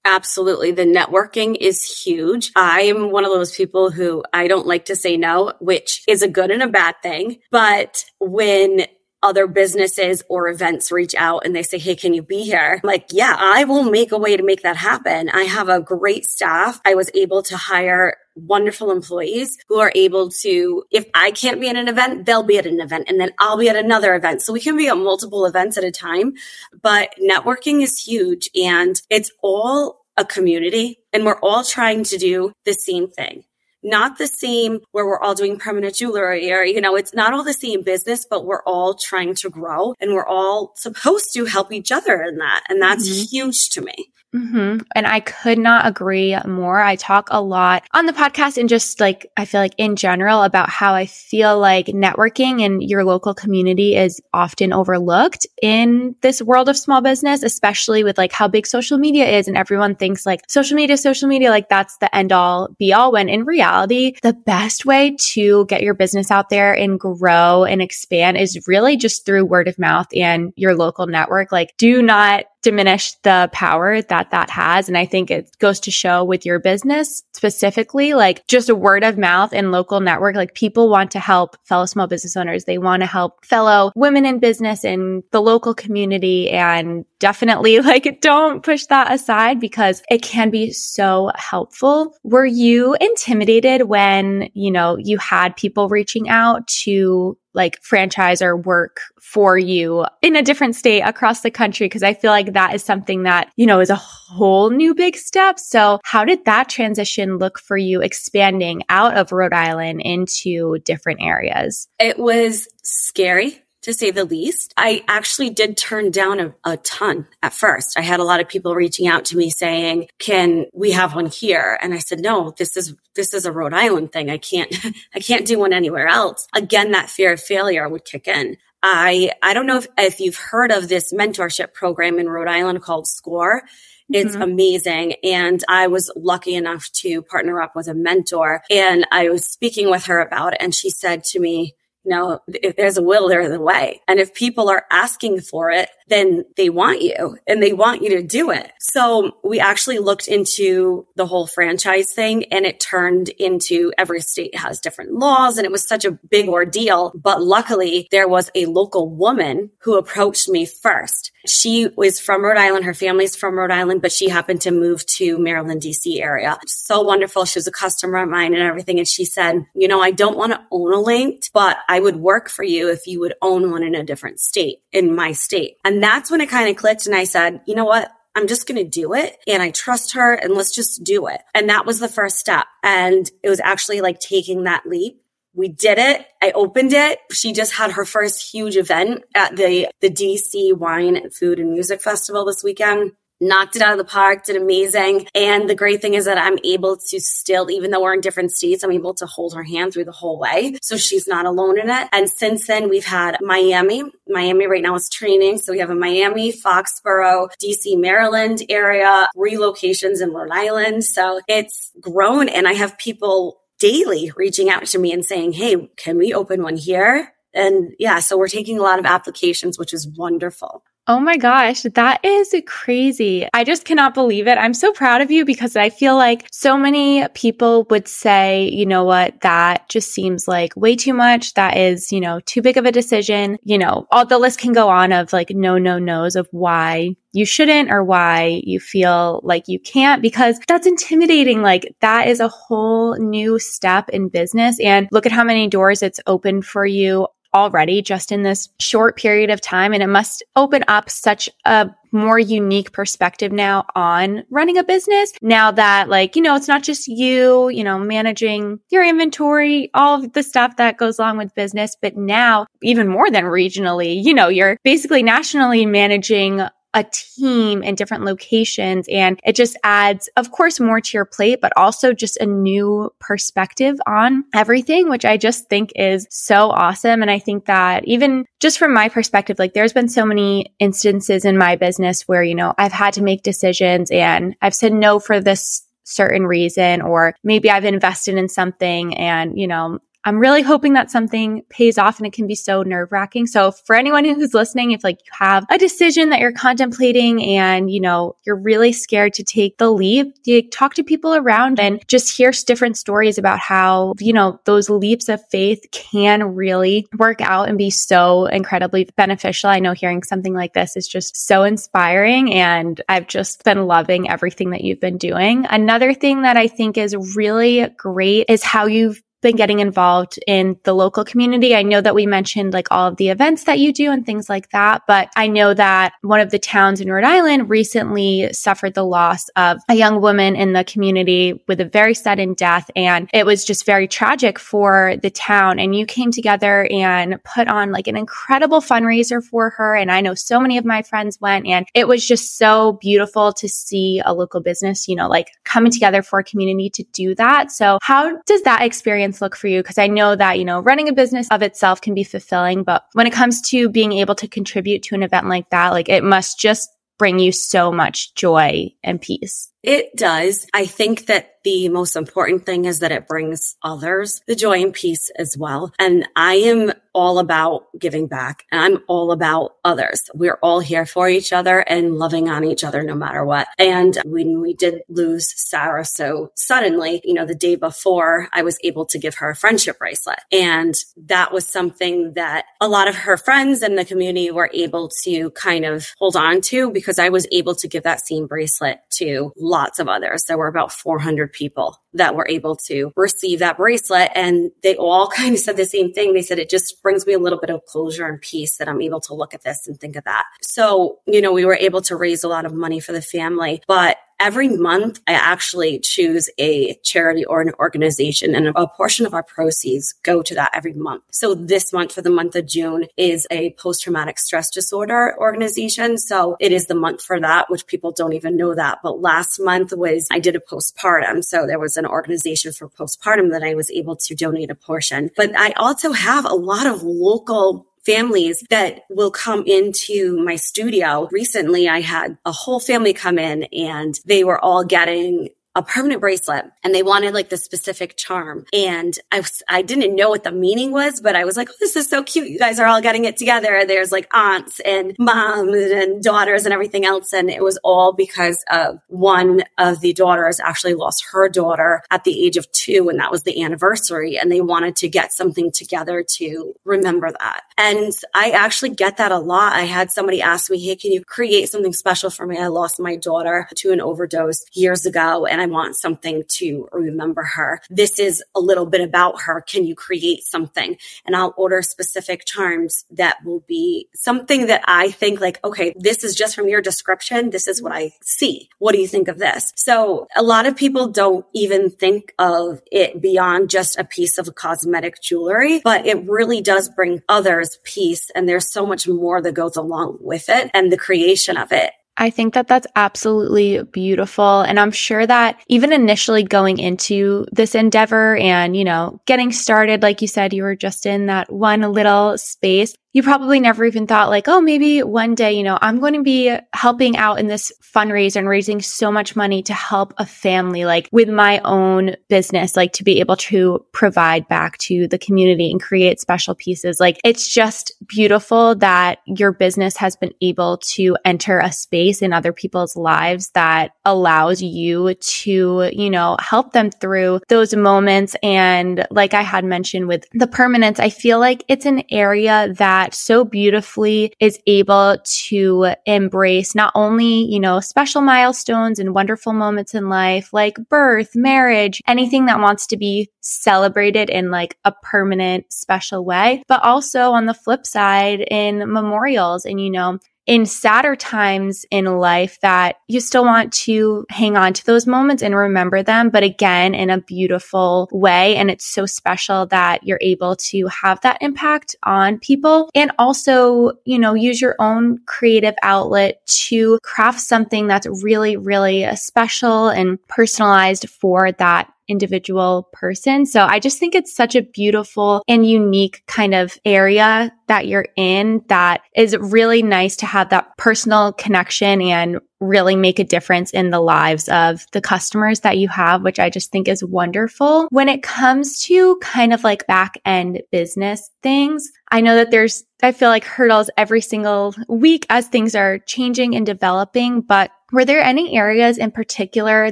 Absolutely. 0.04 0.72
The 0.72 0.82
networking 0.82 1.56
is 1.60 2.02
huge. 2.04 2.50
I 2.56 2.82
am 2.82 3.12
one 3.12 3.24
of 3.24 3.30
those 3.30 3.54
people 3.54 3.90
who 3.90 4.24
I 4.32 4.48
don't 4.48 4.66
like 4.66 4.86
to 4.86 4.96
say 4.96 5.16
no, 5.16 5.52
which 5.60 6.02
is 6.08 6.22
a 6.22 6.28
good 6.28 6.50
and 6.50 6.62
a 6.62 6.68
bad 6.68 6.96
thing. 7.02 7.38
But 7.52 8.04
when 8.18 8.86
other 9.22 9.46
businesses 9.46 10.22
or 10.28 10.48
events 10.48 10.90
reach 10.90 11.14
out 11.14 11.44
and 11.44 11.54
they 11.54 11.62
say, 11.62 11.78
Hey, 11.78 11.94
can 11.94 12.14
you 12.14 12.22
be 12.22 12.42
here? 12.42 12.80
I'm 12.82 12.86
like, 12.86 13.06
yeah, 13.10 13.36
I 13.38 13.64
will 13.64 13.84
make 13.84 14.12
a 14.12 14.18
way 14.18 14.36
to 14.36 14.42
make 14.42 14.62
that 14.62 14.76
happen. 14.76 15.28
I 15.30 15.42
have 15.42 15.68
a 15.68 15.80
great 15.80 16.28
staff. 16.28 16.80
I 16.84 16.94
was 16.94 17.10
able 17.14 17.42
to 17.44 17.56
hire 17.56 18.14
wonderful 18.34 18.90
employees 18.90 19.58
who 19.68 19.78
are 19.78 19.92
able 19.94 20.30
to, 20.40 20.84
if 20.90 21.06
I 21.14 21.30
can't 21.32 21.60
be 21.60 21.68
at 21.68 21.76
an 21.76 21.88
event, 21.88 22.24
they'll 22.24 22.42
be 22.42 22.58
at 22.58 22.66
an 22.66 22.80
event 22.80 23.04
and 23.08 23.20
then 23.20 23.30
I'll 23.38 23.58
be 23.58 23.68
at 23.68 23.76
another 23.76 24.14
event. 24.14 24.42
So 24.42 24.52
we 24.52 24.60
can 24.60 24.76
be 24.76 24.88
at 24.88 24.96
multiple 24.96 25.44
events 25.46 25.76
at 25.76 25.84
a 25.84 25.90
time, 25.90 26.34
but 26.80 27.14
networking 27.20 27.82
is 27.82 27.98
huge 27.98 28.50
and 28.54 29.00
it's 29.10 29.30
all 29.42 30.06
a 30.16 30.24
community 30.24 30.98
and 31.12 31.24
we're 31.24 31.38
all 31.40 31.64
trying 31.64 32.04
to 32.04 32.18
do 32.18 32.52
the 32.64 32.72
same 32.72 33.08
thing 33.08 33.44
not 33.82 34.18
the 34.18 34.28
same 34.38 34.80
where 34.92 35.06
we're 35.06 35.20
all 35.20 35.34
doing 35.34 35.58
permanent 35.58 35.94
jewelry 35.94 36.52
or, 36.52 36.62
you 36.64 36.80
know, 36.80 36.96
it's 36.96 37.14
not 37.14 37.32
all 37.32 37.44
the 37.44 37.52
same 37.52 37.82
business, 37.82 38.26
but 38.28 38.44
we're 38.44 38.62
all 38.62 38.94
trying 38.94 39.34
to 39.36 39.50
grow 39.50 39.94
and 40.00 40.14
we're 40.14 40.26
all 40.26 40.72
supposed 40.76 41.32
to 41.34 41.44
help 41.44 41.72
each 41.72 41.90
other 41.92 42.22
in 42.22 42.38
that. 42.38 42.64
And 42.68 42.80
that's 42.80 43.08
mm-hmm. 43.08 43.26
huge 43.30 43.68
to 43.70 43.80
me. 43.80 44.12
Mm-hmm. 44.34 44.78
And 44.94 45.06
I 45.06 45.20
could 45.20 45.58
not 45.58 45.86
agree 45.86 46.36
more. 46.46 46.80
I 46.80 46.96
talk 46.96 47.28
a 47.30 47.42
lot 47.42 47.82
on 47.92 48.06
the 48.06 48.14
podcast 48.14 48.56
and 48.56 48.68
just 48.68 48.98
like, 48.98 49.30
I 49.36 49.44
feel 49.44 49.60
like 49.60 49.74
in 49.76 49.94
general 49.94 50.42
about 50.42 50.70
how 50.70 50.94
I 50.94 51.04
feel 51.04 51.58
like 51.58 51.86
networking 51.86 52.62
in 52.62 52.80
your 52.80 53.04
local 53.04 53.34
community 53.34 53.94
is 53.94 54.22
often 54.32 54.72
overlooked 54.72 55.46
in 55.60 56.16
this 56.22 56.40
world 56.40 56.70
of 56.70 56.78
small 56.78 57.02
business, 57.02 57.42
especially 57.42 58.04
with 58.04 58.16
like 58.16 58.32
how 58.32 58.48
big 58.48 58.66
social 58.66 58.96
media 58.96 59.28
is. 59.28 59.48
And 59.48 59.56
everyone 59.56 59.96
thinks 59.96 60.24
like 60.24 60.40
social 60.48 60.76
media, 60.76 60.96
social 60.96 61.28
media, 61.28 61.50
like 61.50 61.68
that's 61.68 61.98
the 61.98 62.14
end 62.16 62.32
all 62.32 62.68
be 62.78 62.94
all. 62.94 63.12
When 63.12 63.28
in 63.28 63.44
reality, 63.44 64.14
the 64.22 64.32
best 64.32 64.86
way 64.86 65.14
to 65.32 65.66
get 65.66 65.82
your 65.82 65.94
business 65.94 66.30
out 66.30 66.48
there 66.48 66.72
and 66.72 66.98
grow 66.98 67.64
and 67.64 67.82
expand 67.82 68.38
is 68.38 68.66
really 68.66 68.96
just 68.96 69.26
through 69.26 69.44
word 69.44 69.68
of 69.68 69.78
mouth 69.78 70.06
and 70.14 70.54
your 70.56 70.74
local 70.74 71.06
network. 71.06 71.52
Like 71.52 71.74
do 71.76 72.00
not 72.00 72.44
diminish 72.62 73.14
the 73.22 73.50
power 73.52 74.00
that 74.02 74.30
that 74.30 74.50
has. 74.50 74.88
And 74.88 74.96
I 74.96 75.04
think 75.04 75.30
it 75.30 75.56
goes 75.58 75.80
to 75.80 75.90
show 75.90 76.24
with 76.24 76.46
your 76.46 76.58
business 76.58 77.22
specifically, 77.32 78.14
like 78.14 78.46
just 78.46 78.68
a 78.68 78.74
word 78.74 79.04
of 79.04 79.18
mouth 79.18 79.52
and 79.52 79.72
local 79.72 80.00
network. 80.00 80.36
Like 80.36 80.54
people 80.54 80.88
want 80.88 81.10
to 81.12 81.20
help 81.20 81.56
fellow 81.64 81.86
small 81.86 82.06
business 82.06 82.36
owners. 82.36 82.64
They 82.64 82.78
want 82.78 83.02
to 83.02 83.06
help 83.06 83.44
fellow 83.44 83.92
women 83.94 84.24
in 84.24 84.38
business 84.38 84.84
in 84.84 85.22
the 85.32 85.42
local 85.42 85.74
community 85.74 86.50
and 86.50 87.04
definitely 87.18 87.80
like 87.92 88.20
don't 88.20 88.62
push 88.62 88.86
that 88.86 89.12
aside 89.12 89.60
because 89.60 90.02
it 90.10 90.22
can 90.22 90.50
be 90.50 90.72
so 90.72 91.30
helpful. 91.34 92.14
Were 92.22 92.46
you 92.46 92.96
intimidated 93.00 93.82
when, 93.82 94.50
you 94.54 94.70
know, 94.70 94.96
you 94.96 95.18
had 95.18 95.56
people 95.56 95.88
reaching 95.88 96.28
out 96.28 96.66
to 96.68 97.36
like 97.54 97.80
franchise 97.82 98.42
or 98.42 98.56
work 98.56 99.00
for 99.20 99.58
you 99.58 100.04
in 100.22 100.36
a 100.36 100.42
different 100.42 100.76
state 100.76 101.02
across 101.02 101.40
the 101.40 101.50
country? 101.50 101.88
Cause 101.88 102.02
I 102.02 102.14
feel 102.14 102.30
like 102.30 102.52
that 102.52 102.74
is 102.74 102.82
something 102.82 103.22
that, 103.24 103.50
you 103.56 103.66
know, 103.66 103.80
is 103.80 103.90
a 103.90 103.96
whole 103.96 104.70
new 104.70 104.94
big 104.94 105.16
step. 105.16 105.58
So 105.58 106.00
how 106.04 106.24
did 106.24 106.44
that 106.44 106.68
transition 106.68 107.38
look 107.38 107.58
for 107.58 107.76
you 107.76 108.00
expanding 108.00 108.82
out 108.88 109.16
of 109.16 109.32
Rhode 109.32 109.52
Island 109.52 110.02
into 110.02 110.78
different 110.84 111.20
areas? 111.22 111.88
It 111.98 112.18
was 112.18 112.68
scary 112.82 113.62
to 113.82 113.92
say 113.92 114.10
the 114.10 114.24
least. 114.24 114.72
I 114.76 115.04
actually 115.08 115.50
did 115.50 115.76
turn 115.76 116.10
down 116.10 116.40
a, 116.40 116.54
a, 116.64 116.76
ton 116.78 117.26
at 117.42 117.52
first. 117.52 117.98
I 117.98 118.00
had 118.00 118.20
a 118.20 118.24
lot 118.24 118.40
of 118.40 118.48
people 118.48 118.74
reaching 118.74 119.06
out 119.06 119.24
to 119.26 119.36
me 119.36 119.50
saying, 119.50 120.08
"Can 120.18 120.66
we 120.72 120.92
have 120.92 121.14
one 121.14 121.26
here?" 121.26 121.78
And 121.82 121.92
I 121.92 121.98
said, 121.98 122.20
"No, 122.20 122.54
this 122.56 122.76
is 122.76 122.94
this 123.14 123.34
is 123.34 123.44
a 123.44 123.52
Rhode 123.52 123.74
Island 123.74 124.12
thing. 124.12 124.30
I 124.30 124.38
can't 124.38 124.74
I 125.14 125.20
can't 125.20 125.46
do 125.46 125.58
one 125.58 125.72
anywhere 125.72 126.06
else." 126.06 126.46
Again, 126.54 126.92
that 126.92 127.10
fear 127.10 127.32
of 127.32 127.40
failure 127.40 127.88
would 127.88 128.04
kick 128.04 128.28
in. 128.28 128.56
I 128.82 129.30
I 129.42 129.54
don't 129.54 129.66
know 129.66 129.78
if, 129.78 129.86
if 129.98 130.20
you've 130.20 130.36
heard 130.36 130.72
of 130.72 130.88
this 130.88 131.12
mentorship 131.12 131.72
program 131.74 132.18
in 132.18 132.28
Rhode 132.28 132.48
Island 132.48 132.82
called 132.82 133.06
SCORE. 133.06 133.62
It's 134.10 134.34
mm-hmm. 134.34 134.42
amazing. 134.42 135.14
And 135.24 135.64
I 135.68 135.86
was 135.86 136.10
lucky 136.14 136.54
enough 136.54 136.90
to 136.96 137.22
partner 137.22 137.62
up 137.62 137.74
with 137.74 137.88
a 137.88 137.94
mentor 137.94 138.62
and 138.70 139.06
I 139.10 139.30
was 139.30 139.44
speaking 139.44 139.90
with 139.90 140.04
her 140.04 140.20
about 140.20 140.52
it. 140.52 140.58
And 140.60 140.74
she 140.74 140.90
said 140.90 141.24
to 141.24 141.40
me, 141.40 141.74
no, 142.04 142.40
if 142.48 142.76
there's 142.76 142.96
a 142.96 143.02
will, 143.02 143.28
there's 143.28 143.52
a 143.52 143.60
way. 143.60 144.00
And 144.08 144.18
if 144.18 144.34
people 144.34 144.68
are 144.68 144.84
asking 144.90 145.40
for 145.40 145.70
it, 145.70 145.88
then 146.12 146.44
they 146.56 146.68
want 146.68 147.00
you 147.00 147.38
and 147.46 147.62
they 147.62 147.72
want 147.72 148.02
you 148.02 148.10
to 148.10 148.22
do 148.22 148.50
it. 148.50 148.70
So 148.78 149.38
we 149.42 149.58
actually 149.58 149.98
looked 149.98 150.28
into 150.28 151.06
the 151.16 151.26
whole 151.26 151.46
franchise 151.46 152.06
thing 152.14 152.44
and 152.52 152.66
it 152.66 152.80
turned 152.80 153.30
into 153.30 153.92
every 153.96 154.20
state 154.20 154.54
has 154.54 154.80
different 154.80 155.12
laws 155.12 155.56
and 155.56 155.64
it 155.64 155.72
was 155.72 155.88
such 155.88 156.04
a 156.04 156.12
big 156.12 156.48
ordeal. 156.48 157.12
But 157.14 157.42
luckily 157.42 158.08
there 158.10 158.28
was 158.28 158.50
a 158.54 158.66
local 158.66 159.08
woman 159.08 159.70
who 159.78 159.96
approached 159.96 160.48
me 160.48 160.66
first. 160.66 161.32
She 161.46 161.88
was 161.96 162.20
from 162.20 162.44
Rhode 162.44 162.56
Island. 162.56 162.84
Her 162.84 162.94
family's 162.94 163.34
from 163.34 163.58
Rhode 163.58 163.70
Island, 163.70 164.02
but 164.02 164.12
she 164.12 164.28
happened 164.28 164.60
to 164.62 164.70
move 164.70 165.04
to 165.06 165.38
Maryland, 165.38 165.82
DC 165.82 166.20
area. 166.20 166.58
So 166.66 167.02
wonderful. 167.02 167.44
She 167.44 167.58
was 167.58 167.66
a 167.66 167.72
customer 167.72 168.18
of 168.18 168.28
mine 168.28 168.54
and 168.54 168.62
everything. 168.62 168.98
And 168.98 169.08
she 169.08 169.24
said, 169.24 169.66
you 169.74 169.88
know, 169.88 170.00
I 170.00 170.12
don't 170.12 170.36
want 170.36 170.52
to 170.52 170.62
own 170.70 170.92
a 170.92 171.00
linked, 171.00 171.50
but 171.52 171.78
I 171.88 172.00
would 172.00 172.16
work 172.16 172.48
for 172.48 172.62
you 172.62 172.90
if 172.90 173.06
you 173.06 173.18
would 173.20 173.34
own 173.42 173.70
one 173.70 173.82
in 173.82 173.94
a 173.94 174.04
different 174.04 174.40
state, 174.40 174.78
in 174.92 175.14
my 175.14 175.32
state. 175.32 175.78
And 175.84 176.01
that's 176.02 176.30
when 176.30 176.40
it 176.40 176.48
kind 176.48 176.68
of 176.68 176.76
clicked. 176.76 177.06
And 177.06 177.14
I 177.14 177.24
said, 177.24 177.60
you 177.66 177.74
know 177.74 177.84
what? 177.84 178.10
I'm 178.34 178.46
just 178.46 178.66
going 178.66 178.82
to 178.82 178.88
do 178.88 179.12
it 179.12 179.36
and 179.46 179.62
I 179.62 179.70
trust 179.70 180.14
her 180.14 180.32
and 180.34 180.54
let's 180.54 180.74
just 180.74 181.04
do 181.04 181.26
it. 181.26 181.42
And 181.54 181.68
that 181.68 181.84
was 181.84 181.98
the 181.98 182.08
first 182.08 182.38
step. 182.38 182.66
And 182.82 183.30
it 183.42 183.50
was 183.50 183.60
actually 183.60 184.00
like 184.00 184.20
taking 184.20 184.64
that 184.64 184.86
leap. 184.86 185.20
We 185.54 185.68
did 185.68 185.98
it. 185.98 186.26
I 186.42 186.52
opened 186.52 186.94
it. 186.94 187.18
She 187.30 187.52
just 187.52 187.74
had 187.74 187.92
her 187.92 188.06
first 188.06 188.50
huge 188.50 188.78
event 188.78 189.24
at 189.34 189.54
the, 189.54 189.88
the 190.00 190.08
DC 190.08 190.74
Wine, 190.74 191.28
Food 191.30 191.60
and 191.60 191.72
Music 191.72 192.00
Festival 192.00 192.46
this 192.46 192.64
weekend 192.64 193.12
knocked 193.42 193.76
it 193.76 193.82
out 193.82 193.92
of 193.92 193.98
the 193.98 194.04
park, 194.04 194.44
did 194.44 194.56
amazing. 194.56 195.26
And 195.34 195.68
the 195.68 195.74
great 195.74 196.00
thing 196.00 196.14
is 196.14 196.24
that 196.26 196.38
I'm 196.38 196.58
able 196.64 196.96
to 196.96 197.20
still, 197.20 197.70
even 197.70 197.90
though 197.90 198.00
we're 198.00 198.14
in 198.14 198.20
different 198.20 198.52
states, 198.52 198.84
I'm 198.84 198.92
able 198.92 199.14
to 199.14 199.26
hold 199.26 199.54
her 199.54 199.64
hand 199.64 199.92
through 199.92 200.04
the 200.04 200.12
whole 200.12 200.38
way. 200.38 200.78
So 200.80 200.96
she's 200.96 201.26
not 201.26 201.44
alone 201.44 201.78
in 201.78 201.90
it. 201.90 202.08
And 202.12 202.30
since 202.36 202.66
then, 202.68 202.88
we've 202.88 203.04
had 203.04 203.36
Miami. 203.40 204.04
Miami 204.28 204.66
right 204.66 204.82
now 204.82 204.94
is 204.94 205.10
training. 205.10 205.58
So 205.58 205.72
we 205.72 205.80
have 205.80 205.90
a 205.90 205.94
Miami, 205.94 206.52
Foxborough, 206.52 207.48
DC, 207.62 208.00
Maryland 208.00 208.62
area, 208.68 209.28
relocations 209.36 210.22
in 210.22 210.32
Rhode 210.32 210.52
Island. 210.52 211.04
So 211.04 211.40
it's 211.48 211.92
grown 212.00 212.48
and 212.48 212.68
I 212.68 212.74
have 212.74 212.96
people 212.96 213.60
daily 213.80 214.30
reaching 214.36 214.70
out 214.70 214.86
to 214.86 214.98
me 214.98 215.12
and 215.12 215.24
saying, 215.24 215.54
Hey, 215.54 215.90
can 215.96 216.16
we 216.16 216.32
open 216.32 216.62
one 216.62 216.76
here? 216.76 217.34
And 217.52 217.94
yeah, 217.98 218.20
so 218.20 218.38
we're 218.38 218.48
taking 218.48 218.78
a 218.78 218.82
lot 218.82 219.00
of 219.00 219.04
applications, 219.04 219.78
which 219.78 219.92
is 219.92 220.06
wonderful. 220.06 220.84
Oh 221.08 221.18
my 221.18 221.36
gosh, 221.36 221.82
that 221.82 222.24
is 222.24 222.54
crazy. 222.64 223.48
I 223.52 223.64
just 223.64 223.84
cannot 223.84 224.14
believe 224.14 224.46
it. 224.46 224.56
I'm 224.56 224.72
so 224.72 224.92
proud 224.92 225.20
of 225.20 225.32
you 225.32 225.44
because 225.44 225.74
I 225.74 225.90
feel 225.90 226.14
like 226.14 226.46
so 226.52 226.78
many 226.78 227.26
people 227.34 227.88
would 227.90 228.06
say, 228.06 228.68
you 228.68 228.86
know 228.86 229.02
what, 229.02 229.40
that 229.40 229.88
just 229.88 230.12
seems 230.12 230.46
like 230.46 230.76
way 230.76 230.94
too 230.94 231.12
much. 231.12 231.54
That 231.54 231.76
is, 231.76 232.12
you 232.12 232.20
know, 232.20 232.38
too 232.46 232.62
big 232.62 232.76
of 232.76 232.84
a 232.84 232.92
decision. 232.92 233.58
You 233.64 233.78
know, 233.78 234.06
all 234.12 234.24
the 234.24 234.38
list 234.38 234.60
can 234.60 234.72
go 234.72 234.88
on 234.88 235.10
of 235.10 235.32
like 235.32 235.50
no, 235.50 235.76
no, 235.76 235.98
no's 235.98 236.36
of 236.36 236.46
why 236.52 237.16
you 237.32 237.46
shouldn't 237.46 237.90
or 237.90 238.04
why 238.04 238.60
you 238.62 238.78
feel 238.78 239.40
like 239.42 239.64
you 239.66 239.80
can't 239.80 240.22
because 240.22 240.60
that's 240.68 240.86
intimidating. 240.86 241.62
Like 241.62 241.96
that 241.98 242.28
is 242.28 242.38
a 242.38 242.46
whole 242.46 243.16
new 243.16 243.58
step 243.58 244.08
in 244.10 244.28
business. 244.28 244.78
And 244.78 245.08
look 245.10 245.26
at 245.26 245.32
how 245.32 245.42
many 245.42 245.66
doors 245.66 246.00
it's 246.00 246.20
opened 246.28 246.64
for 246.64 246.86
you 246.86 247.26
already 247.54 248.02
just 248.02 248.32
in 248.32 248.42
this 248.42 248.68
short 248.78 249.16
period 249.16 249.50
of 249.50 249.60
time. 249.60 249.92
And 249.92 250.02
it 250.02 250.08
must 250.08 250.42
open 250.56 250.84
up 250.88 251.10
such 251.10 251.48
a 251.64 251.90
more 252.12 252.38
unique 252.38 252.92
perspective 252.92 253.52
now 253.52 253.86
on 253.94 254.44
running 254.50 254.76
a 254.76 254.84
business. 254.84 255.32
Now 255.40 255.70
that 255.70 256.08
like, 256.08 256.36
you 256.36 256.42
know, 256.42 256.54
it's 256.54 256.68
not 256.68 256.82
just 256.82 257.08
you, 257.08 257.70
you 257.70 257.82
know, 257.82 257.98
managing 257.98 258.80
your 258.90 259.04
inventory, 259.04 259.90
all 259.94 260.22
of 260.22 260.32
the 260.32 260.42
stuff 260.42 260.76
that 260.76 260.98
goes 260.98 261.18
along 261.18 261.38
with 261.38 261.54
business, 261.54 261.96
but 262.00 262.16
now 262.16 262.66
even 262.82 263.08
more 263.08 263.30
than 263.30 263.44
regionally, 263.44 264.22
you 264.22 264.34
know, 264.34 264.48
you're 264.48 264.76
basically 264.84 265.22
nationally 265.22 265.86
managing 265.86 266.62
a 266.94 267.04
team 267.04 267.82
in 267.82 267.94
different 267.94 268.24
locations. 268.24 269.06
And 269.08 269.40
it 269.44 269.56
just 269.56 269.76
adds, 269.82 270.28
of 270.36 270.50
course, 270.50 270.78
more 270.78 271.00
to 271.00 271.16
your 271.16 271.24
plate, 271.24 271.60
but 271.60 271.72
also 271.76 272.12
just 272.12 272.36
a 272.38 272.46
new 272.46 273.10
perspective 273.18 273.96
on 274.06 274.44
everything, 274.54 275.08
which 275.08 275.24
I 275.24 275.36
just 275.36 275.68
think 275.68 275.92
is 275.96 276.26
so 276.30 276.70
awesome. 276.70 277.22
And 277.22 277.30
I 277.30 277.38
think 277.38 277.66
that 277.66 278.06
even 278.06 278.44
just 278.60 278.78
from 278.78 278.92
my 278.92 279.08
perspective, 279.08 279.58
like 279.58 279.74
there's 279.74 279.92
been 279.92 280.08
so 280.08 280.24
many 280.24 280.74
instances 280.78 281.44
in 281.44 281.56
my 281.56 281.76
business 281.76 282.28
where, 282.28 282.42
you 282.42 282.54
know, 282.54 282.74
I've 282.76 282.92
had 282.92 283.14
to 283.14 283.22
make 283.22 283.42
decisions 283.42 284.10
and 284.10 284.54
I've 284.60 284.74
said 284.74 284.92
no 284.92 285.18
for 285.18 285.40
this 285.40 285.86
certain 286.04 286.46
reason, 286.46 287.00
or 287.00 287.34
maybe 287.42 287.70
I've 287.70 287.84
invested 287.84 288.36
in 288.36 288.48
something 288.48 289.16
and, 289.16 289.58
you 289.58 289.66
know, 289.66 289.98
I'm 290.24 290.38
really 290.38 290.62
hoping 290.62 290.92
that 290.94 291.10
something 291.10 291.62
pays 291.68 291.98
off 291.98 292.18
and 292.18 292.26
it 292.26 292.32
can 292.32 292.46
be 292.46 292.54
so 292.54 292.82
nerve 292.82 293.10
wracking. 293.10 293.46
So 293.46 293.72
for 293.72 293.96
anyone 293.96 294.24
who's 294.24 294.54
listening, 294.54 294.92
if 294.92 295.02
like 295.02 295.18
you 295.24 295.32
have 295.32 295.64
a 295.70 295.78
decision 295.78 296.30
that 296.30 296.40
you're 296.40 296.52
contemplating 296.52 297.42
and, 297.42 297.90
you 297.90 298.00
know, 298.00 298.36
you're 298.46 298.56
really 298.56 298.92
scared 298.92 299.34
to 299.34 299.42
take 299.42 299.78
the 299.78 299.90
leap, 299.90 300.34
you 300.44 300.68
talk 300.68 300.94
to 300.94 301.04
people 301.04 301.34
around 301.34 301.80
and 301.80 302.06
just 302.08 302.36
hear 302.36 302.52
different 302.66 302.96
stories 302.96 303.38
about 303.38 303.58
how, 303.58 304.12
you 304.18 304.32
know, 304.32 304.60
those 304.64 304.90
leaps 304.90 305.28
of 305.28 305.40
faith 305.50 305.84
can 305.90 306.54
really 306.54 307.06
work 307.18 307.40
out 307.40 307.68
and 307.68 307.78
be 307.78 307.90
so 307.90 308.46
incredibly 308.46 309.08
beneficial. 309.16 309.70
I 309.70 309.80
know 309.80 309.92
hearing 309.92 310.22
something 310.22 310.54
like 310.54 310.74
this 310.74 310.96
is 310.96 311.08
just 311.08 311.36
so 311.36 311.64
inspiring 311.64 312.52
and 312.52 313.00
I've 313.08 313.26
just 313.26 313.64
been 313.64 313.86
loving 313.86 314.28
everything 314.28 314.70
that 314.70 314.82
you've 314.82 315.00
been 315.00 315.18
doing. 315.18 315.66
Another 315.68 316.14
thing 316.14 316.42
that 316.42 316.56
I 316.56 316.68
think 316.68 316.98
is 316.98 317.36
really 317.36 317.88
great 317.96 318.46
is 318.48 318.62
how 318.62 318.86
you've 318.86 319.20
been 319.42 319.56
getting 319.56 319.80
involved 319.80 320.38
in 320.46 320.78
the 320.84 320.94
local 320.94 321.24
community. 321.24 321.74
I 321.74 321.82
know 321.82 322.00
that 322.00 322.14
we 322.14 322.26
mentioned 322.26 322.72
like 322.72 322.88
all 322.90 323.08
of 323.08 323.16
the 323.16 323.28
events 323.28 323.64
that 323.64 323.78
you 323.78 323.92
do 323.92 324.10
and 324.10 324.24
things 324.24 324.48
like 324.48 324.70
that, 324.70 325.02
but 325.06 325.28
I 325.36 325.48
know 325.48 325.74
that 325.74 326.14
one 326.22 326.40
of 326.40 326.50
the 326.50 326.58
towns 326.58 327.00
in 327.00 327.10
Rhode 327.10 327.24
Island 327.24 327.68
recently 327.68 328.52
suffered 328.52 328.94
the 328.94 329.04
loss 329.04 329.48
of 329.56 329.78
a 329.88 329.94
young 329.94 330.20
woman 330.20 330.56
in 330.56 330.72
the 330.72 330.84
community 330.84 331.62
with 331.68 331.80
a 331.80 331.84
very 331.84 332.14
sudden 332.14 332.54
death. 332.54 332.90
And 332.96 333.28
it 333.32 333.44
was 333.44 333.64
just 333.64 333.84
very 333.84 334.08
tragic 334.08 334.58
for 334.58 335.16
the 335.22 335.30
town. 335.30 335.78
And 335.78 335.94
you 335.94 336.06
came 336.06 336.30
together 336.30 336.86
and 336.90 337.42
put 337.44 337.68
on 337.68 337.90
like 337.90 338.06
an 338.06 338.16
incredible 338.16 338.80
fundraiser 338.80 339.42
for 339.42 339.70
her. 339.70 339.94
And 339.96 340.10
I 340.10 340.20
know 340.20 340.34
so 340.34 340.60
many 340.60 340.78
of 340.78 340.84
my 340.84 341.02
friends 341.02 341.40
went 341.40 341.66
and 341.66 341.86
it 341.94 342.06
was 342.06 342.26
just 342.26 342.56
so 342.56 342.92
beautiful 343.00 343.52
to 343.54 343.68
see 343.68 344.22
a 344.24 344.32
local 344.32 344.60
business, 344.60 345.08
you 345.08 345.16
know, 345.16 345.28
like 345.28 345.48
coming 345.64 345.90
together 345.90 346.22
for 346.22 346.38
a 346.38 346.44
community 346.44 346.88
to 346.90 347.02
do 347.12 347.34
that. 347.34 347.72
So 347.72 347.98
how 348.02 348.40
does 348.42 348.62
that 348.62 348.82
experience 348.82 349.31
look 349.40 349.56
for 349.56 349.68
you? 349.68 349.82
Because 349.82 349.98
I 349.98 350.06
know 350.06 350.36
that, 350.36 350.58
you 350.58 350.64
know, 350.64 350.80
running 350.80 351.08
a 351.08 351.12
business 351.12 351.48
of 351.50 351.62
itself 351.62 352.00
can 352.00 352.14
be 352.14 352.24
fulfilling, 352.24 352.82
but 352.82 353.04
when 353.14 353.26
it 353.26 353.32
comes 353.32 353.60
to 353.70 353.88
being 353.88 354.12
able 354.12 354.34
to 354.36 354.48
contribute 354.48 355.02
to 355.04 355.14
an 355.14 355.22
event 355.22 355.48
like 355.48 355.70
that, 355.70 355.90
like 355.90 356.08
it 356.08 356.24
must 356.24 356.58
just 356.58 356.90
bring 357.18 357.38
you 357.38 357.52
so 357.52 357.92
much 357.92 358.34
joy 358.34 358.92
and 359.02 359.20
peace. 359.20 359.71
It 359.82 360.16
does. 360.16 360.66
I 360.72 360.86
think 360.86 361.26
that 361.26 361.56
the 361.64 361.88
most 361.88 362.16
important 362.16 362.66
thing 362.66 362.84
is 362.84 363.00
that 363.00 363.12
it 363.12 363.26
brings 363.28 363.76
others 363.82 364.40
the 364.46 364.54
joy 364.54 364.82
and 364.82 364.92
peace 364.92 365.30
as 365.36 365.56
well. 365.56 365.92
And 365.98 366.28
I 366.34 366.54
am 366.54 366.92
all 367.14 367.38
about 367.38 367.86
giving 367.98 368.26
back 368.26 368.64
and 368.72 368.80
I'm 368.80 369.02
all 369.06 369.32
about 369.32 369.76
others. 369.84 370.22
We're 370.34 370.58
all 370.62 370.80
here 370.80 371.04
for 371.04 371.28
each 371.28 371.52
other 371.52 371.80
and 371.80 372.16
loving 372.16 372.48
on 372.48 372.64
each 372.64 372.82
other 372.82 373.02
no 373.02 373.14
matter 373.14 373.44
what. 373.44 373.68
And 373.78 374.18
when 374.24 374.60
we 374.60 374.72
did 374.72 375.02
lose 375.08 375.52
Sarah 375.54 376.06
so 376.06 376.52
suddenly, 376.54 377.20
you 377.22 377.34
know, 377.34 377.44
the 377.44 377.54
day 377.54 377.76
before 377.76 378.48
I 378.52 378.62
was 378.62 378.78
able 378.82 379.04
to 379.06 379.18
give 379.18 379.34
her 379.36 379.50
a 379.50 379.56
friendship 379.56 379.98
bracelet. 379.98 380.38
And 380.50 380.94
that 381.26 381.52
was 381.52 381.68
something 381.68 382.32
that 382.34 382.64
a 382.80 382.88
lot 382.88 383.08
of 383.08 383.14
her 383.14 383.36
friends 383.36 383.82
in 383.82 383.96
the 383.96 384.04
community 384.06 384.50
were 384.50 384.70
able 384.72 385.10
to 385.24 385.50
kind 385.50 385.84
of 385.84 386.08
hold 386.18 386.34
on 386.34 386.62
to 386.62 386.90
because 386.90 387.18
I 387.18 387.28
was 387.28 387.46
able 387.52 387.74
to 387.74 387.88
give 387.88 388.04
that 388.04 388.26
same 388.26 388.46
bracelet 388.46 389.00
to 389.10 389.52
lots 389.72 389.98
of 389.98 390.08
others. 390.08 390.44
There 390.44 390.58
were 390.58 390.68
about 390.68 390.92
400 390.92 391.52
people 391.52 392.01
that 392.14 392.34
were 392.34 392.46
able 392.48 392.76
to 392.86 393.12
receive 393.16 393.58
that 393.60 393.76
bracelet. 393.76 394.30
And 394.34 394.70
they 394.82 394.96
all 394.96 395.28
kind 395.36 395.54
of 395.54 395.60
said 395.60 395.76
the 395.76 395.84
same 395.84 396.12
thing. 396.12 396.34
They 396.34 396.42
said, 396.42 396.58
it 396.58 396.70
just 396.70 397.02
brings 397.02 397.26
me 397.26 397.32
a 397.32 397.38
little 397.38 397.58
bit 397.58 397.70
of 397.70 397.84
closure 397.86 398.26
and 398.26 398.40
peace 398.40 398.76
that 398.78 398.88
I'm 398.88 399.02
able 399.02 399.20
to 399.20 399.34
look 399.34 399.54
at 399.54 399.62
this 399.62 399.86
and 399.86 399.98
think 399.98 400.16
of 400.16 400.24
that. 400.24 400.44
So, 400.62 401.18
you 401.26 401.40
know, 401.40 401.52
we 401.52 401.64
were 401.64 401.74
able 401.76 402.02
to 402.02 402.16
raise 402.16 402.44
a 402.44 402.48
lot 402.48 402.64
of 402.64 402.72
money 402.74 403.00
for 403.00 403.12
the 403.12 403.22
family, 403.22 403.82
but 403.86 404.18
every 404.42 404.68
month 404.68 405.20
I 405.28 405.34
actually 405.34 406.00
choose 406.00 406.50
a 406.58 406.94
charity 407.04 407.44
or 407.44 407.60
an 407.60 407.72
organization 407.78 408.56
and 408.56 408.72
a 408.74 408.88
portion 408.88 409.24
of 409.24 409.34
our 409.34 409.44
proceeds 409.44 410.14
go 410.24 410.42
to 410.42 410.54
that 410.56 410.72
every 410.74 410.94
month. 410.94 411.22
So 411.30 411.54
this 411.54 411.92
month 411.92 412.12
for 412.12 412.22
the 412.22 412.30
month 412.30 412.56
of 412.56 412.66
June 412.66 413.06
is 413.16 413.46
a 413.52 413.72
post 413.74 414.02
traumatic 414.02 414.40
stress 414.40 414.68
disorder 414.68 415.36
organization. 415.38 416.18
So 416.18 416.56
it 416.58 416.72
is 416.72 416.86
the 416.86 416.96
month 416.96 417.22
for 417.22 417.38
that, 417.38 417.70
which 417.70 417.86
people 417.86 418.10
don't 418.10 418.32
even 418.32 418.56
know 418.56 418.74
that. 418.74 418.98
But 419.04 419.20
last 419.20 419.60
month 419.60 419.92
was 419.96 420.26
I 420.32 420.40
did 420.40 420.56
a 420.56 420.60
postpartum. 420.60 421.44
So 421.44 421.64
there 421.64 421.78
was 421.78 421.96
an 422.04 422.10
organization 422.10 422.72
for 422.72 422.88
postpartum 422.88 423.50
that 423.50 423.62
I 423.62 423.74
was 423.74 423.90
able 423.90 424.16
to 424.16 424.34
donate 424.34 424.70
a 424.70 424.74
portion. 424.74 425.30
But 425.36 425.52
I 425.56 425.72
also 425.76 426.12
have 426.12 426.44
a 426.44 426.54
lot 426.54 426.86
of 426.86 427.02
local 427.02 427.86
families 428.04 428.64
that 428.70 429.02
will 429.10 429.30
come 429.30 429.62
into 429.66 430.42
my 430.44 430.56
studio. 430.56 431.28
Recently, 431.30 431.88
I 431.88 432.00
had 432.00 432.36
a 432.44 432.52
whole 432.52 432.80
family 432.80 433.12
come 433.12 433.38
in 433.38 433.64
and 433.64 434.18
they 434.26 434.44
were 434.44 434.62
all 434.62 434.84
getting 434.84 435.48
a 435.74 435.82
permanent 435.82 436.20
bracelet 436.20 436.66
and 436.84 436.94
they 436.94 437.02
wanted 437.02 437.32
like 437.32 437.48
the 437.48 437.56
specific 437.56 438.16
charm. 438.16 438.66
And 438.74 439.18
I 439.30 439.38
was, 439.38 439.62
I 439.68 439.82
didn't 439.82 440.14
know 440.14 440.28
what 440.28 440.44
the 440.44 440.52
meaning 440.52 440.92
was, 440.92 441.20
but 441.20 441.34
I 441.34 441.44
was 441.44 441.56
like, 441.56 441.70
oh, 441.70 441.76
this 441.80 441.96
is 441.96 442.08
so 442.08 442.22
cute. 442.22 442.48
You 442.48 442.58
guys 442.58 442.78
are 442.78 442.86
all 442.86 443.00
getting 443.00 443.24
it 443.24 443.38
together. 443.38 443.84
There's 443.86 444.12
like 444.12 444.28
aunts 444.34 444.80
and 444.80 445.16
moms 445.18 445.74
and 445.74 446.22
daughters 446.22 446.64
and 446.64 446.74
everything 446.74 447.06
else. 447.06 447.32
And 447.32 447.48
it 447.48 447.62
was 447.62 447.78
all 447.82 448.12
because 448.12 448.62
of 448.70 448.98
one 449.08 449.62
of 449.78 450.00
the 450.00 450.12
daughters 450.12 450.60
actually 450.60 450.94
lost 450.94 451.24
her 451.32 451.48
daughter 451.48 452.02
at 452.10 452.24
the 452.24 452.44
age 452.44 452.58
of 452.58 452.70
two. 452.72 453.08
And 453.08 453.18
that 453.18 453.30
was 453.30 453.44
the 453.44 453.62
anniversary. 453.62 454.38
And 454.38 454.52
they 454.52 454.60
wanted 454.60 454.96
to 454.96 455.08
get 455.08 455.32
something 455.32 455.72
together 455.72 456.22
to 456.36 456.74
remember 456.84 457.30
that. 457.30 457.62
And 457.78 458.12
I 458.34 458.50
actually 458.50 458.90
get 458.90 459.16
that 459.16 459.32
a 459.32 459.38
lot. 459.38 459.72
I 459.72 459.82
had 459.82 460.10
somebody 460.10 460.42
ask 460.42 460.70
me, 460.70 460.78
Hey, 460.78 460.96
can 460.96 461.12
you 461.12 461.24
create 461.24 461.70
something 461.70 461.94
special 461.94 462.28
for 462.28 462.46
me? 462.46 462.58
I 462.58 462.66
lost 462.66 463.00
my 463.00 463.16
daughter 463.16 463.68
to 463.76 463.92
an 463.92 464.00
overdose 464.00 464.64
years 464.74 465.06
ago 465.06 465.46
and 465.46 465.61
I 465.62 465.66
want 465.66 465.96
something 465.96 466.42
to 466.58 466.88
remember 466.90 467.44
her. 467.44 467.80
This 467.88 468.18
is 468.18 468.42
a 468.52 468.60
little 468.60 468.84
bit 468.84 469.00
about 469.00 469.42
her. 469.42 469.60
Can 469.60 469.84
you 469.84 469.94
create 469.94 470.42
something? 470.42 470.96
And 471.24 471.36
I'll 471.36 471.54
order 471.56 471.82
specific 471.82 472.44
charms 472.44 473.04
that 473.12 473.36
will 473.44 473.60
be 473.60 474.08
something 474.12 474.66
that 474.66 474.82
I 474.86 475.12
think 475.12 475.40
like, 475.40 475.64
okay, 475.64 475.94
this 475.96 476.24
is 476.24 476.34
just 476.34 476.56
from 476.56 476.68
your 476.68 476.80
description. 476.80 477.50
This 477.50 477.68
is 477.68 477.80
what 477.80 477.92
I 477.92 478.12
see. 478.22 478.70
What 478.78 478.90
do 478.90 479.00
you 479.00 479.06
think 479.06 479.28
of 479.28 479.38
this? 479.38 479.72
So 479.76 480.26
a 480.34 480.42
lot 480.42 480.66
of 480.66 480.74
people 480.74 481.06
don't 481.06 481.46
even 481.54 481.90
think 481.90 482.34
of 482.40 482.82
it 482.90 483.22
beyond 483.22 483.70
just 483.70 483.96
a 483.96 484.04
piece 484.04 484.38
of 484.38 484.52
cosmetic 484.56 485.22
jewelry, 485.22 485.80
but 485.84 486.06
it 486.06 486.28
really 486.28 486.60
does 486.60 486.88
bring 486.88 487.22
others 487.28 487.78
peace. 487.84 488.30
And 488.34 488.48
there's 488.48 488.72
so 488.72 488.84
much 488.84 489.06
more 489.06 489.40
that 489.40 489.52
goes 489.52 489.76
along 489.76 490.18
with 490.20 490.48
it 490.48 490.72
and 490.74 490.90
the 490.90 490.98
creation 490.98 491.56
of 491.56 491.70
it. 491.70 491.92
I 492.18 492.28
think 492.30 492.54
that 492.54 492.68
that's 492.68 492.86
absolutely 492.94 493.82
beautiful. 493.84 494.60
And 494.60 494.78
I'm 494.78 494.92
sure 494.92 495.26
that 495.26 495.60
even 495.68 495.92
initially 495.92 496.42
going 496.42 496.78
into 496.78 497.46
this 497.52 497.74
endeavor 497.74 498.36
and, 498.36 498.76
you 498.76 498.84
know, 498.84 499.20
getting 499.26 499.50
started, 499.50 500.02
like 500.02 500.20
you 500.20 500.28
said, 500.28 500.52
you 500.52 500.62
were 500.62 500.76
just 500.76 501.06
in 501.06 501.26
that 501.26 501.50
one 501.50 501.80
little 501.80 502.36
space 502.36 502.94
you 503.12 503.22
probably 503.22 503.60
never 503.60 503.84
even 503.84 504.06
thought 504.06 504.30
like, 504.30 504.48
oh, 504.48 504.60
maybe 504.60 505.02
one 505.02 505.34
day, 505.34 505.52
you 505.52 505.62
know, 505.62 505.78
I'm 505.80 506.00
going 506.00 506.14
to 506.14 506.22
be 506.22 506.54
helping 506.72 507.16
out 507.16 507.38
in 507.38 507.46
this 507.46 507.72
fundraiser 507.82 508.36
and 508.36 508.48
raising 508.48 508.80
so 508.80 509.12
much 509.12 509.36
money 509.36 509.62
to 509.64 509.74
help 509.74 510.14
a 510.16 510.24
family, 510.24 510.84
like 510.84 511.08
with 511.12 511.28
my 511.28 511.58
own 511.60 512.16
business, 512.28 512.76
like 512.76 512.92
to 512.94 513.04
be 513.04 513.20
able 513.20 513.36
to 513.36 513.84
provide 513.92 514.48
back 514.48 514.78
to 514.78 515.06
the 515.08 515.18
community 515.18 515.70
and 515.70 515.82
create 515.82 516.20
special 516.20 516.54
pieces. 516.54 517.00
Like 517.00 517.20
it's 517.22 517.52
just 517.52 517.92
beautiful 518.06 518.74
that 518.76 519.18
your 519.26 519.52
business 519.52 519.96
has 519.98 520.16
been 520.16 520.32
able 520.40 520.78
to 520.78 521.16
enter 521.24 521.58
a 521.58 521.70
space 521.70 522.22
in 522.22 522.32
other 522.32 522.52
people's 522.52 522.96
lives 522.96 523.50
that 523.50 523.92
allows 524.06 524.62
you 524.62 525.14
to, 525.14 525.90
you 525.92 526.08
know, 526.08 526.36
help 526.40 526.72
them 526.72 526.90
through 526.90 527.40
those 527.48 527.74
moments. 527.74 528.36
And 528.42 529.06
like 529.10 529.34
I 529.34 529.42
had 529.42 529.64
mentioned 529.64 530.08
with 530.08 530.24
the 530.32 530.46
permanence, 530.46 530.98
I 530.98 531.10
feel 531.10 531.38
like 531.38 531.64
it's 531.68 531.84
an 531.84 532.04
area 532.10 532.72
that 532.78 533.01
that 533.02 533.14
so 533.14 533.44
beautifully 533.44 534.32
is 534.38 534.60
able 534.68 535.16
to 535.24 535.88
embrace 536.06 536.72
not 536.72 536.92
only, 536.94 537.44
you 537.44 537.58
know, 537.58 537.80
special 537.80 538.22
milestones 538.22 539.00
and 539.00 539.12
wonderful 539.12 539.52
moments 539.52 539.92
in 539.92 540.08
life 540.08 540.52
like 540.52 540.76
birth, 540.88 541.34
marriage, 541.34 542.00
anything 542.06 542.46
that 542.46 542.60
wants 542.60 542.86
to 542.86 542.96
be 542.96 543.28
celebrated 543.40 544.30
in 544.30 544.52
like 544.52 544.78
a 544.84 544.92
permanent 545.02 545.64
special 545.72 546.24
way, 546.24 546.62
but 546.68 546.82
also 546.84 547.32
on 547.32 547.46
the 547.46 547.54
flip 547.54 547.84
side 547.84 548.44
in 548.52 548.78
memorials 548.92 549.64
and, 549.64 549.80
you 549.80 549.90
know, 549.90 550.18
in 550.46 550.66
sadder 550.66 551.14
times 551.14 551.86
in 551.90 552.04
life 552.04 552.58
that 552.62 552.96
you 553.08 553.20
still 553.20 553.44
want 553.44 553.72
to 553.72 554.26
hang 554.28 554.56
on 554.56 554.72
to 554.72 554.84
those 554.84 555.06
moments 555.06 555.42
and 555.42 555.54
remember 555.54 556.02
them, 556.02 556.30
but 556.30 556.42
again, 556.42 556.94
in 556.94 557.10
a 557.10 557.20
beautiful 557.20 558.08
way. 558.12 558.56
And 558.56 558.70
it's 558.70 558.84
so 558.84 559.06
special 559.06 559.66
that 559.66 560.02
you're 560.04 560.18
able 560.20 560.56
to 560.56 560.86
have 560.88 561.20
that 561.20 561.38
impact 561.40 561.94
on 562.02 562.38
people 562.40 562.90
and 562.94 563.12
also, 563.18 563.92
you 564.04 564.18
know, 564.18 564.34
use 564.34 564.60
your 564.60 564.74
own 564.78 565.18
creative 565.26 565.74
outlet 565.82 566.44
to 566.46 566.98
craft 567.02 567.40
something 567.40 567.86
that's 567.86 568.06
really, 568.22 568.56
really 568.56 569.06
special 569.14 569.88
and 569.88 570.18
personalized 570.28 571.08
for 571.08 571.52
that 571.52 571.92
individual 572.08 572.88
person. 572.92 573.46
So 573.46 573.64
I 573.64 573.78
just 573.78 573.98
think 573.98 574.14
it's 574.14 574.34
such 574.34 574.54
a 574.54 574.62
beautiful 574.62 575.42
and 575.48 575.66
unique 575.66 576.22
kind 576.26 576.54
of 576.54 576.76
area 576.84 577.52
that 577.68 577.86
you're 577.86 578.06
in 578.16 578.62
that 578.68 579.02
is 579.16 579.36
really 579.36 579.82
nice 579.82 580.16
to 580.16 580.26
have 580.26 580.50
that 580.50 580.76
personal 580.76 581.32
connection 581.32 582.02
and 582.02 582.38
really 582.60 582.94
make 582.94 583.18
a 583.18 583.24
difference 583.24 583.70
in 583.70 583.90
the 583.90 584.00
lives 584.00 584.48
of 584.48 584.86
the 584.92 585.00
customers 585.00 585.60
that 585.60 585.78
you 585.78 585.88
have, 585.88 586.22
which 586.22 586.38
I 586.38 586.48
just 586.48 586.70
think 586.70 586.86
is 586.86 587.04
wonderful. 587.04 587.88
When 587.90 588.08
it 588.08 588.22
comes 588.22 588.82
to 588.84 589.16
kind 589.20 589.52
of 589.52 589.64
like 589.64 589.86
back 589.86 590.18
end 590.24 590.62
business 590.70 591.30
things, 591.42 591.90
I 592.10 592.20
know 592.20 592.36
that 592.36 592.50
there's, 592.50 592.84
I 593.02 593.12
feel 593.12 593.30
like 593.30 593.44
hurdles 593.44 593.90
every 593.96 594.20
single 594.20 594.74
week 594.88 595.26
as 595.28 595.48
things 595.48 595.74
are 595.74 595.98
changing 595.98 596.54
and 596.54 596.64
developing, 596.64 597.40
but 597.40 597.70
were 597.92 598.04
there 598.04 598.22
any 598.22 598.56
areas 598.56 598.98
in 598.98 599.10
particular 599.10 599.90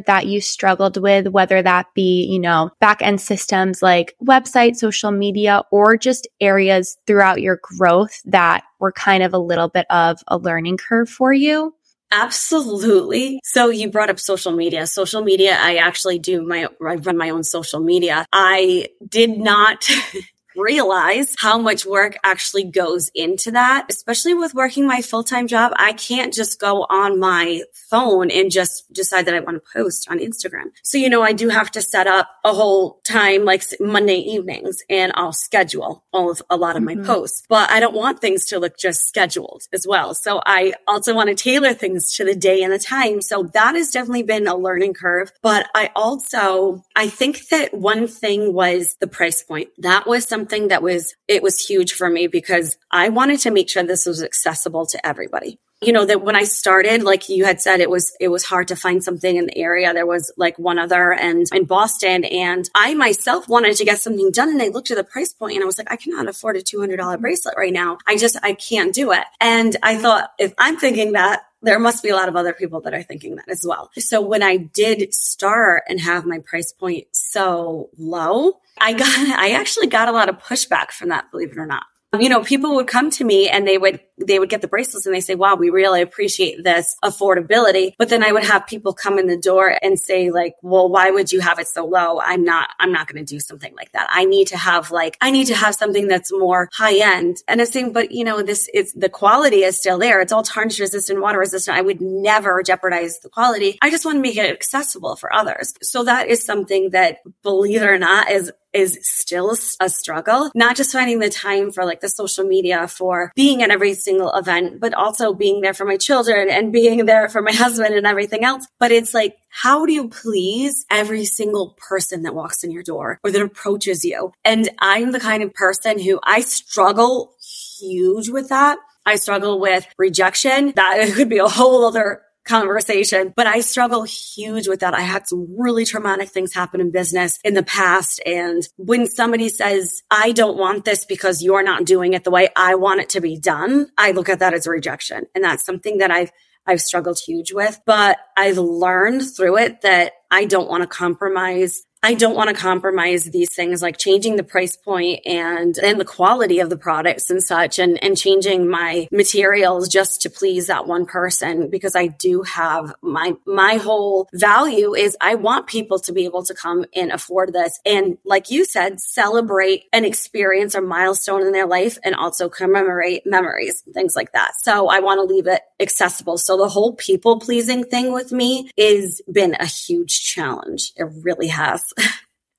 that 0.00 0.26
you 0.26 0.40
struggled 0.40 0.96
with, 0.96 1.28
whether 1.28 1.62
that 1.62 1.86
be, 1.94 2.24
you 2.24 2.40
know, 2.40 2.70
back 2.80 3.02
end 3.02 3.20
systems 3.20 3.82
like 3.82 4.16
website, 4.24 4.76
social 4.76 5.10
media, 5.12 5.62
or 5.70 5.96
just 5.96 6.26
areas 6.40 6.96
throughout 7.06 7.42
your 7.42 7.60
growth 7.62 8.20
that 8.24 8.64
were 8.80 8.92
kind 8.92 9.22
of 9.22 9.34
a 9.34 9.38
little 9.38 9.68
bit 9.68 9.86
of 9.90 10.18
a 10.28 10.38
learning 10.38 10.78
curve 10.78 11.08
for 11.08 11.32
you? 11.32 11.74
Absolutely. 12.12 13.40
So 13.44 13.68
you 13.68 13.88
brought 13.88 14.10
up 14.10 14.18
social 14.18 14.50
media. 14.50 14.86
Social 14.86 15.22
media, 15.22 15.56
I 15.60 15.76
actually 15.76 16.18
do 16.18 16.42
my, 16.42 16.66
I 16.84 16.94
run 16.96 17.16
my 17.16 17.30
own 17.30 17.44
social 17.44 17.78
media. 17.80 18.26
I 18.32 18.88
did 19.06 19.38
not 19.38 19.88
realize 20.60 21.34
how 21.38 21.58
much 21.58 21.86
work 21.86 22.16
actually 22.22 22.64
goes 22.64 23.10
into 23.14 23.50
that, 23.52 23.86
especially 23.88 24.34
with 24.34 24.54
working 24.54 24.86
my 24.86 25.02
full 25.02 25.24
time 25.24 25.46
job. 25.46 25.72
I 25.76 25.92
can't 25.92 26.32
just 26.32 26.60
go 26.60 26.86
on 26.88 27.18
my 27.18 27.62
phone 27.72 28.30
and 28.30 28.50
just 28.50 28.92
decide 28.92 29.26
that 29.26 29.34
I 29.34 29.40
want 29.40 29.62
to 29.62 29.72
post 29.72 30.10
on 30.10 30.18
Instagram. 30.18 30.70
So, 30.82 30.98
you 30.98 31.08
know, 31.08 31.22
I 31.22 31.32
do 31.32 31.48
have 31.48 31.70
to 31.72 31.82
set 31.82 32.06
up 32.06 32.28
a 32.44 32.52
whole 32.52 33.00
time 33.04 33.44
like 33.44 33.64
Monday 33.80 34.18
evenings 34.18 34.78
and 34.88 35.12
I'll 35.14 35.32
schedule 35.32 36.04
all 36.12 36.30
of 36.30 36.42
a 36.50 36.56
lot 36.56 36.76
of 36.76 36.82
mm-hmm. 36.82 37.00
my 37.00 37.06
posts, 37.06 37.42
but 37.48 37.70
I 37.70 37.80
don't 37.80 37.94
want 37.94 38.20
things 38.20 38.44
to 38.46 38.58
look 38.58 38.78
just 38.78 39.06
scheduled 39.06 39.62
as 39.72 39.86
well. 39.88 40.14
So 40.14 40.40
I 40.46 40.74
also 40.86 41.14
want 41.14 41.28
to 41.28 41.34
tailor 41.34 41.72
things 41.72 42.14
to 42.16 42.24
the 42.24 42.34
day 42.34 42.62
and 42.62 42.72
the 42.72 42.78
time. 42.78 43.22
So 43.22 43.44
that 43.54 43.74
has 43.74 43.90
definitely 43.90 44.22
been 44.22 44.46
a 44.46 44.56
learning 44.56 44.94
curve. 44.94 45.32
But 45.42 45.68
I 45.74 45.90
also, 45.96 46.84
I 46.96 47.08
think 47.08 47.48
that 47.48 47.74
one 47.74 48.06
thing 48.06 48.52
was 48.52 48.96
the 49.00 49.06
price 49.06 49.42
point. 49.42 49.68
That 49.78 50.06
was 50.06 50.26
something 50.26 50.49
something 50.50 50.68
that 50.68 50.82
was, 50.82 51.14
it 51.28 51.42
was 51.42 51.54
huge 51.60 51.92
for 51.92 52.10
me 52.10 52.26
because 52.26 52.76
I 52.90 53.08
wanted 53.08 53.40
to 53.40 53.50
make 53.50 53.70
sure 53.70 53.82
this 53.82 54.06
was 54.06 54.22
accessible 54.22 54.86
to 54.86 55.06
everybody 55.06 55.58
you 55.82 55.92
know 55.92 56.04
that 56.04 56.22
when 56.22 56.36
i 56.36 56.44
started 56.44 57.02
like 57.02 57.28
you 57.28 57.44
had 57.44 57.60
said 57.60 57.80
it 57.80 57.90
was 57.90 58.14
it 58.20 58.28
was 58.28 58.44
hard 58.44 58.68
to 58.68 58.76
find 58.76 59.02
something 59.02 59.36
in 59.36 59.46
the 59.46 59.58
area 59.58 59.92
there 59.94 60.06
was 60.06 60.32
like 60.36 60.58
one 60.58 60.78
other 60.78 61.12
and 61.12 61.46
in 61.54 61.64
boston 61.64 62.24
and 62.24 62.68
i 62.74 62.94
myself 62.94 63.48
wanted 63.48 63.74
to 63.74 63.84
get 63.84 64.00
something 64.00 64.30
done 64.30 64.50
and 64.50 64.62
i 64.62 64.68
looked 64.68 64.90
at 64.90 64.96
the 64.96 65.04
price 65.04 65.32
point 65.32 65.54
and 65.54 65.62
i 65.62 65.66
was 65.66 65.78
like 65.78 65.90
i 65.90 65.96
cannot 65.96 66.28
afford 66.28 66.56
a 66.56 66.60
$200 66.60 66.96
mm-hmm. 66.96 67.20
bracelet 67.20 67.54
right 67.56 67.72
now 67.72 67.98
i 68.06 68.16
just 68.16 68.36
i 68.42 68.52
can't 68.52 68.94
do 68.94 69.12
it 69.12 69.24
and 69.40 69.76
i 69.82 69.96
thought 69.96 70.32
if 70.38 70.52
i'm 70.58 70.76
thinking 70.76 71.12
that 71.12 71.42
there 71.62 71.78
must 71.78 72.02
be 72.02 72.08
a 72.08 72.16
lot 72.16 72.28
of 72.28 72.36
other 72.36 72.52
people 72.52 72.80
that 72.80 72.94
are 72.94 73.02
thinking 73.02 73.36
that 73.36 73.48
as 73.48 73.62
well. 73.66 73.90
So 73.98 74.20
when 74.20 74.42
I 74.42 74.56
did 74.56 75.12
start 75.12 75.82
and 75.88 76.00
have 76.00 76.24
my 76.24 76.38
price 76.38 76.72
point 76.72 77.06
so 77.12 77.90
low, 77.98 78.60
I 78.80 78.94
got, 78.94 79.08
I 79.38 79.50
actually 79.52 79.88
got 79.88 80.08
a 80.08 80.12
lot 80.12 80.28
of 80.28 80.38
pushback 80.38 80.90
from 80.90 81.10
that, 81.10 81.30
believe 81.30 81.52
it 81.52 81.58
or 81.58 81.66
not. 81.66 81.84
You 82.18 82.28
know, 82.28 82.42
people 82.42 82.74
would 82.74 82.88
come 82.88 83.10
to 83.12 83.24
me 83.24 83.48
and 83.48 83.68
they 83.68 83.78
would 83.78 84.00
they 84.26 84.38
would 84.38 84.48
get 84.48 84.60
the 84.60 84.68
bracelets 84.68 85.06
and 85.06 85.14
they 85.14 85.20
say, 85.20 85.34
wow, 85.34 85.54
we 85.54 85.70
really 85.70 86.02
appreciate 86.02 86.62
this 86.62 86.94
affordability. 87.04 87.94
But 87.98 88.08
then 88.08 88.22
I 88.22 88.32
would 88.32 88.44
have 88.44 88.66
people 88.66 88.92
come 88.92 89.18
in 89.18 89.26
the 89.26 89.36
door 89.36 89.78
and 89.82 89.98
say 89.98 90.30
like, 90.30 90.54
well, 90.62 90.88
why 90.88 91.10
would 91.10 91.32
you 91.32 91.40
have 91.40 91.58
it 91.58 91.68
so 91.68 91.86
low? 91.86 92.20
I'm 92.20 92.44
not, 92.44 92.70
I'm 92.78 92.92
not 92.92 93.06
going 93.06 93.24
to 93.24 93.34
do 93.34 93.40
something 93.40 93.74
like 93.76 93.92
that. 93.92 94.08
I 94.10 94.24
need 94.24 94.48
to 94.48 94.56
have 94.56 94.90
like, 94.90 95.16
I 95.20 95.30
need 95.30 95.46
to 95.46 95.54
have 95.54 95.74
something 95.74 96.08
that's 96.08 96.32
more 96.32 96.68
high 96.72 96.98
end. 97.16 97.38
And 97.48 97.60
I'm 97.60 97.66
saying, 97.66 97.92
but 97.92 98.12
you 98.12 98.24
know, 98.24 98.42
this 98.42 98.68
is 98.74 98.92
the 98.92 99.08
quality 99.08 99.62
is 99.62 99.76
still 99.76 99.98
there. 99.98 100.20
It's 100.20 100.32
all 100.32 100.42
tarnish 100.42 100.80
resistant, 100.80 101.20
water 101.20 101.38
resistant. 101.38 101.76
I 101.76 101.82
would 101.82 102.00
never 102.00 102.62
jeopardize 102.62 103.20
the 103.20 103.28
quality. 103.28 103.78
I 103.82 103.90
just 103.90 104.04
want 104.04 104.16
to 104.16 104.22
make 104.22 104.36
it 104.36 104.50
accessible 104.50 105.16
for 105.16 105.32
others. 105.32 105.74
So 105.82 106.04
that 106.04 106.28
is 106.28 106.44
something 106.44 106.90
that, 106.90 107.18
believe 107.42 107.82
it 107.82 107.88
or 107.88 107.98
not, 107.98 108.30
is 108.30 108.52
is 108.72 108.98
still 109.02 109.56
a 109.80 109.88
struggle. 109.88 110.50
Not 110.54 110.76
just 110.76 110.92
finding 110.92 111.18
the 111.18 111.28
time 111.30 111.72
for 111.72 111.84
like 111.84 112.00
the 112.00 112.08
social 112.08 112.44
media, 112.44 112.86
for 112.86 113.32
being 113.34 113.62
at 113.62 113.70
every 113.70 113.94
single 113.94 114.09
event, 114.18 114.80
but 114.80 114.94
also 114.94 115.32
being 115.32 115.60
there 115.60 115.74
for 115.74 115.84
my 115.84 115.96
children 115.96 116.48
and 116.50 116.72
being 116.72 117.06
there 117.06 117.28
for 117.28 117.42
my 117.42 117.52
husband 117.64 117.94
and 117.94 118.06
everything 118.06 118.44
else. 118.44 118.66
But 118.78 118.92
it's 118.92 119.14
like, 119.14 119.36
how 119.48 119.86
do 119.86 119.92
you 119.92 120.08
please 120.08 120.84
every 120.90 121.24
single 121.24 121.76
person 121.76 122.22
that 122.22 122.34
walks 122.34 122.62
in 122.64 122.70
your 122.70 122.82
door 122.82 123.18
or 123.22 123.30
that 123.30 123.42
approaches 123.42 124.04
you? 124.04 124.32
And 124.44 124.68
I'm 124.78 125.12
the 125.12 125.20
kind 125.20 125.42
of 125.42 125.54
person 125.54 125.98
who 125.98 126.20
I 126.22 126.40
struggle 126.40 127.34
huge 127.78 128.28
with 128.28 128.48
that. 128.48 128.78
I 129.06 129.16
struggle 129.16 129.58
with 129.60 129.86
rejection. 129.98 130.72
That 130.76 131.12
could 131.14 131.28
be 131.28 131.38
a 131.38 131.48
whole 131.48 131.84
other 131.84 132.22
conversation, 132.50 133.32
but 133.36 133.46
I 133.46 133.60
struggle 133.60 134.02
huge 134.02 134.68
with 134.68 134.80
that. 134.80 134.92
I 134.92 135.02
had 135.02 135.28
some 135.28 135.46
really 135.56 135.84
traumatic 135.84 136.28
things 136.28 136.52
happen 136.52 136.80
in 136.80 136.90
business 136.90 137.38
in 137.44 137.54
the 137.54 137.62
past. 137.62 138.20
And 138.26 138.66
when 138.76 139.06
somebody 139.06 139.48
says, 139.48 140.02
I 140.10 140.32
don't 140.32 140.58
want 140.58 140.84
this 140.84 141.04
because 141.04 141.42
you're 141.42 141.62
not 141.62 141.84
doing 141.84 142.12
it 142.12 142.24
the 142.24 142.30
way 142.30 142.48
I 142.56 142.74
want 142.74 143.00
it 143.00 143.08
to 143.10 143.20
be 143.20 143.38
done, 143.38 143.88
I 143.96 144.10
look 144.10 144.28
at 144.28 144.40
that 144.40 144.52
as 144.52 144.66
a 144.66 144.70
rejection. 144.70 145.26
And 145.34 145.44
that's 145.44 145.64
something 145.64 145.98
that 145.98 146.10
I've 146.10 146.32
I've 146.66 146.80
struggled 146.80 147.18
huge 147.18 147.52
with, 147.52 147.80
but 147.86 148.18
I've 148.36 148.58
learned 148.58 149.22
through 149.34 149.56
it 149.56 149.80
that 149.80 150.12
I 150.30 150.44
don't 150.44 150.68
want 150.68 150.82
to 150.82 150.86
compromise 150.86 151.82
I 152.02 152.14
don't 152.14 152.34
want 152.34 152.48
to 152.48 152.54
compromise 152.54 153.24
these 153.24 153.54
things 153.54 153.82
like 153.82 153.98
changing 153.98 154.36
the 154.36 154.42
price 154.42 154.76
point 154.76 155.20
and 155.26 155.76
and 155.78 156.00
the 156.00 156.04
quality 156.04 156.60
of 156.60 156.70
the 156.70 156.78
products 156.78 157.28
and 157.28 157.42
such 157.42 157.78
and 157.78 158.02
and 158.02 158.16
changing 158.16 158.68
my 158.68 159.06
materials 159.12 159.88
just 159.88 160.22
to 160.22 160.30
please 160.30 160.68
that 160.68 160.86
one 160.86 161.04
person 161.04 161.68
because 161.68 161.94
I 161.94 162.06
do 162.06 162.42
have 162.42 162.94
my 163.02 163.34
my 163.44 163.74
whole 163.74 164.28
value 164.32 164.94
is 164.94 165.16
I 165.20 165.34
want 165.34 165.66
people 165.66 165.98
to 166.00 166.12
be 166.12 166.24
able 166.24 166.42
to 166.44 166.54
come 166.54 166.86
and 166.94 167.12
afford 167.12 167.52
this 167.52 167.78
and 167.84 168.16
like 168.24 168.50
you 168.50 168.64
said 168.64 169.00
celebrate 169.00 169.84
an 169.92 170.06
experience 170.06 170.74
or 170.74 170.80
milestone 170.80 171.42
in 171.42 171.52
their 171.52 171.66
life 171.66 171.98
and 172.02 172.14
also 172.14 172.48
commemorate 172.48 173.26
memories 173.26 173.82
things 173.92 174.16
like 174.16 174.32
that. 174.32 174.52
So 174.62 174.88
I 174.88 175.00
want 175.00 175.18
to 175.18 175.34
leave 175.34 175.46
it 175.46 175.60
accessible. 175.78 176.38
So 176.38 176.56
the 176.56 176.68
whole 176.68 176.94
people 176.94 177.40
pleasing 177.40 177.84
thing 177.84 178.12
with 178.12 178.32
me 178.32 178.70
is 178.76 179.20
been 179.30 179.54
a 179.58 179.66
huge 179.66 180.22
challenge. 180.22 180.92
It 180.96 181.06
really 181.22 181.48
has. 181.48 181.82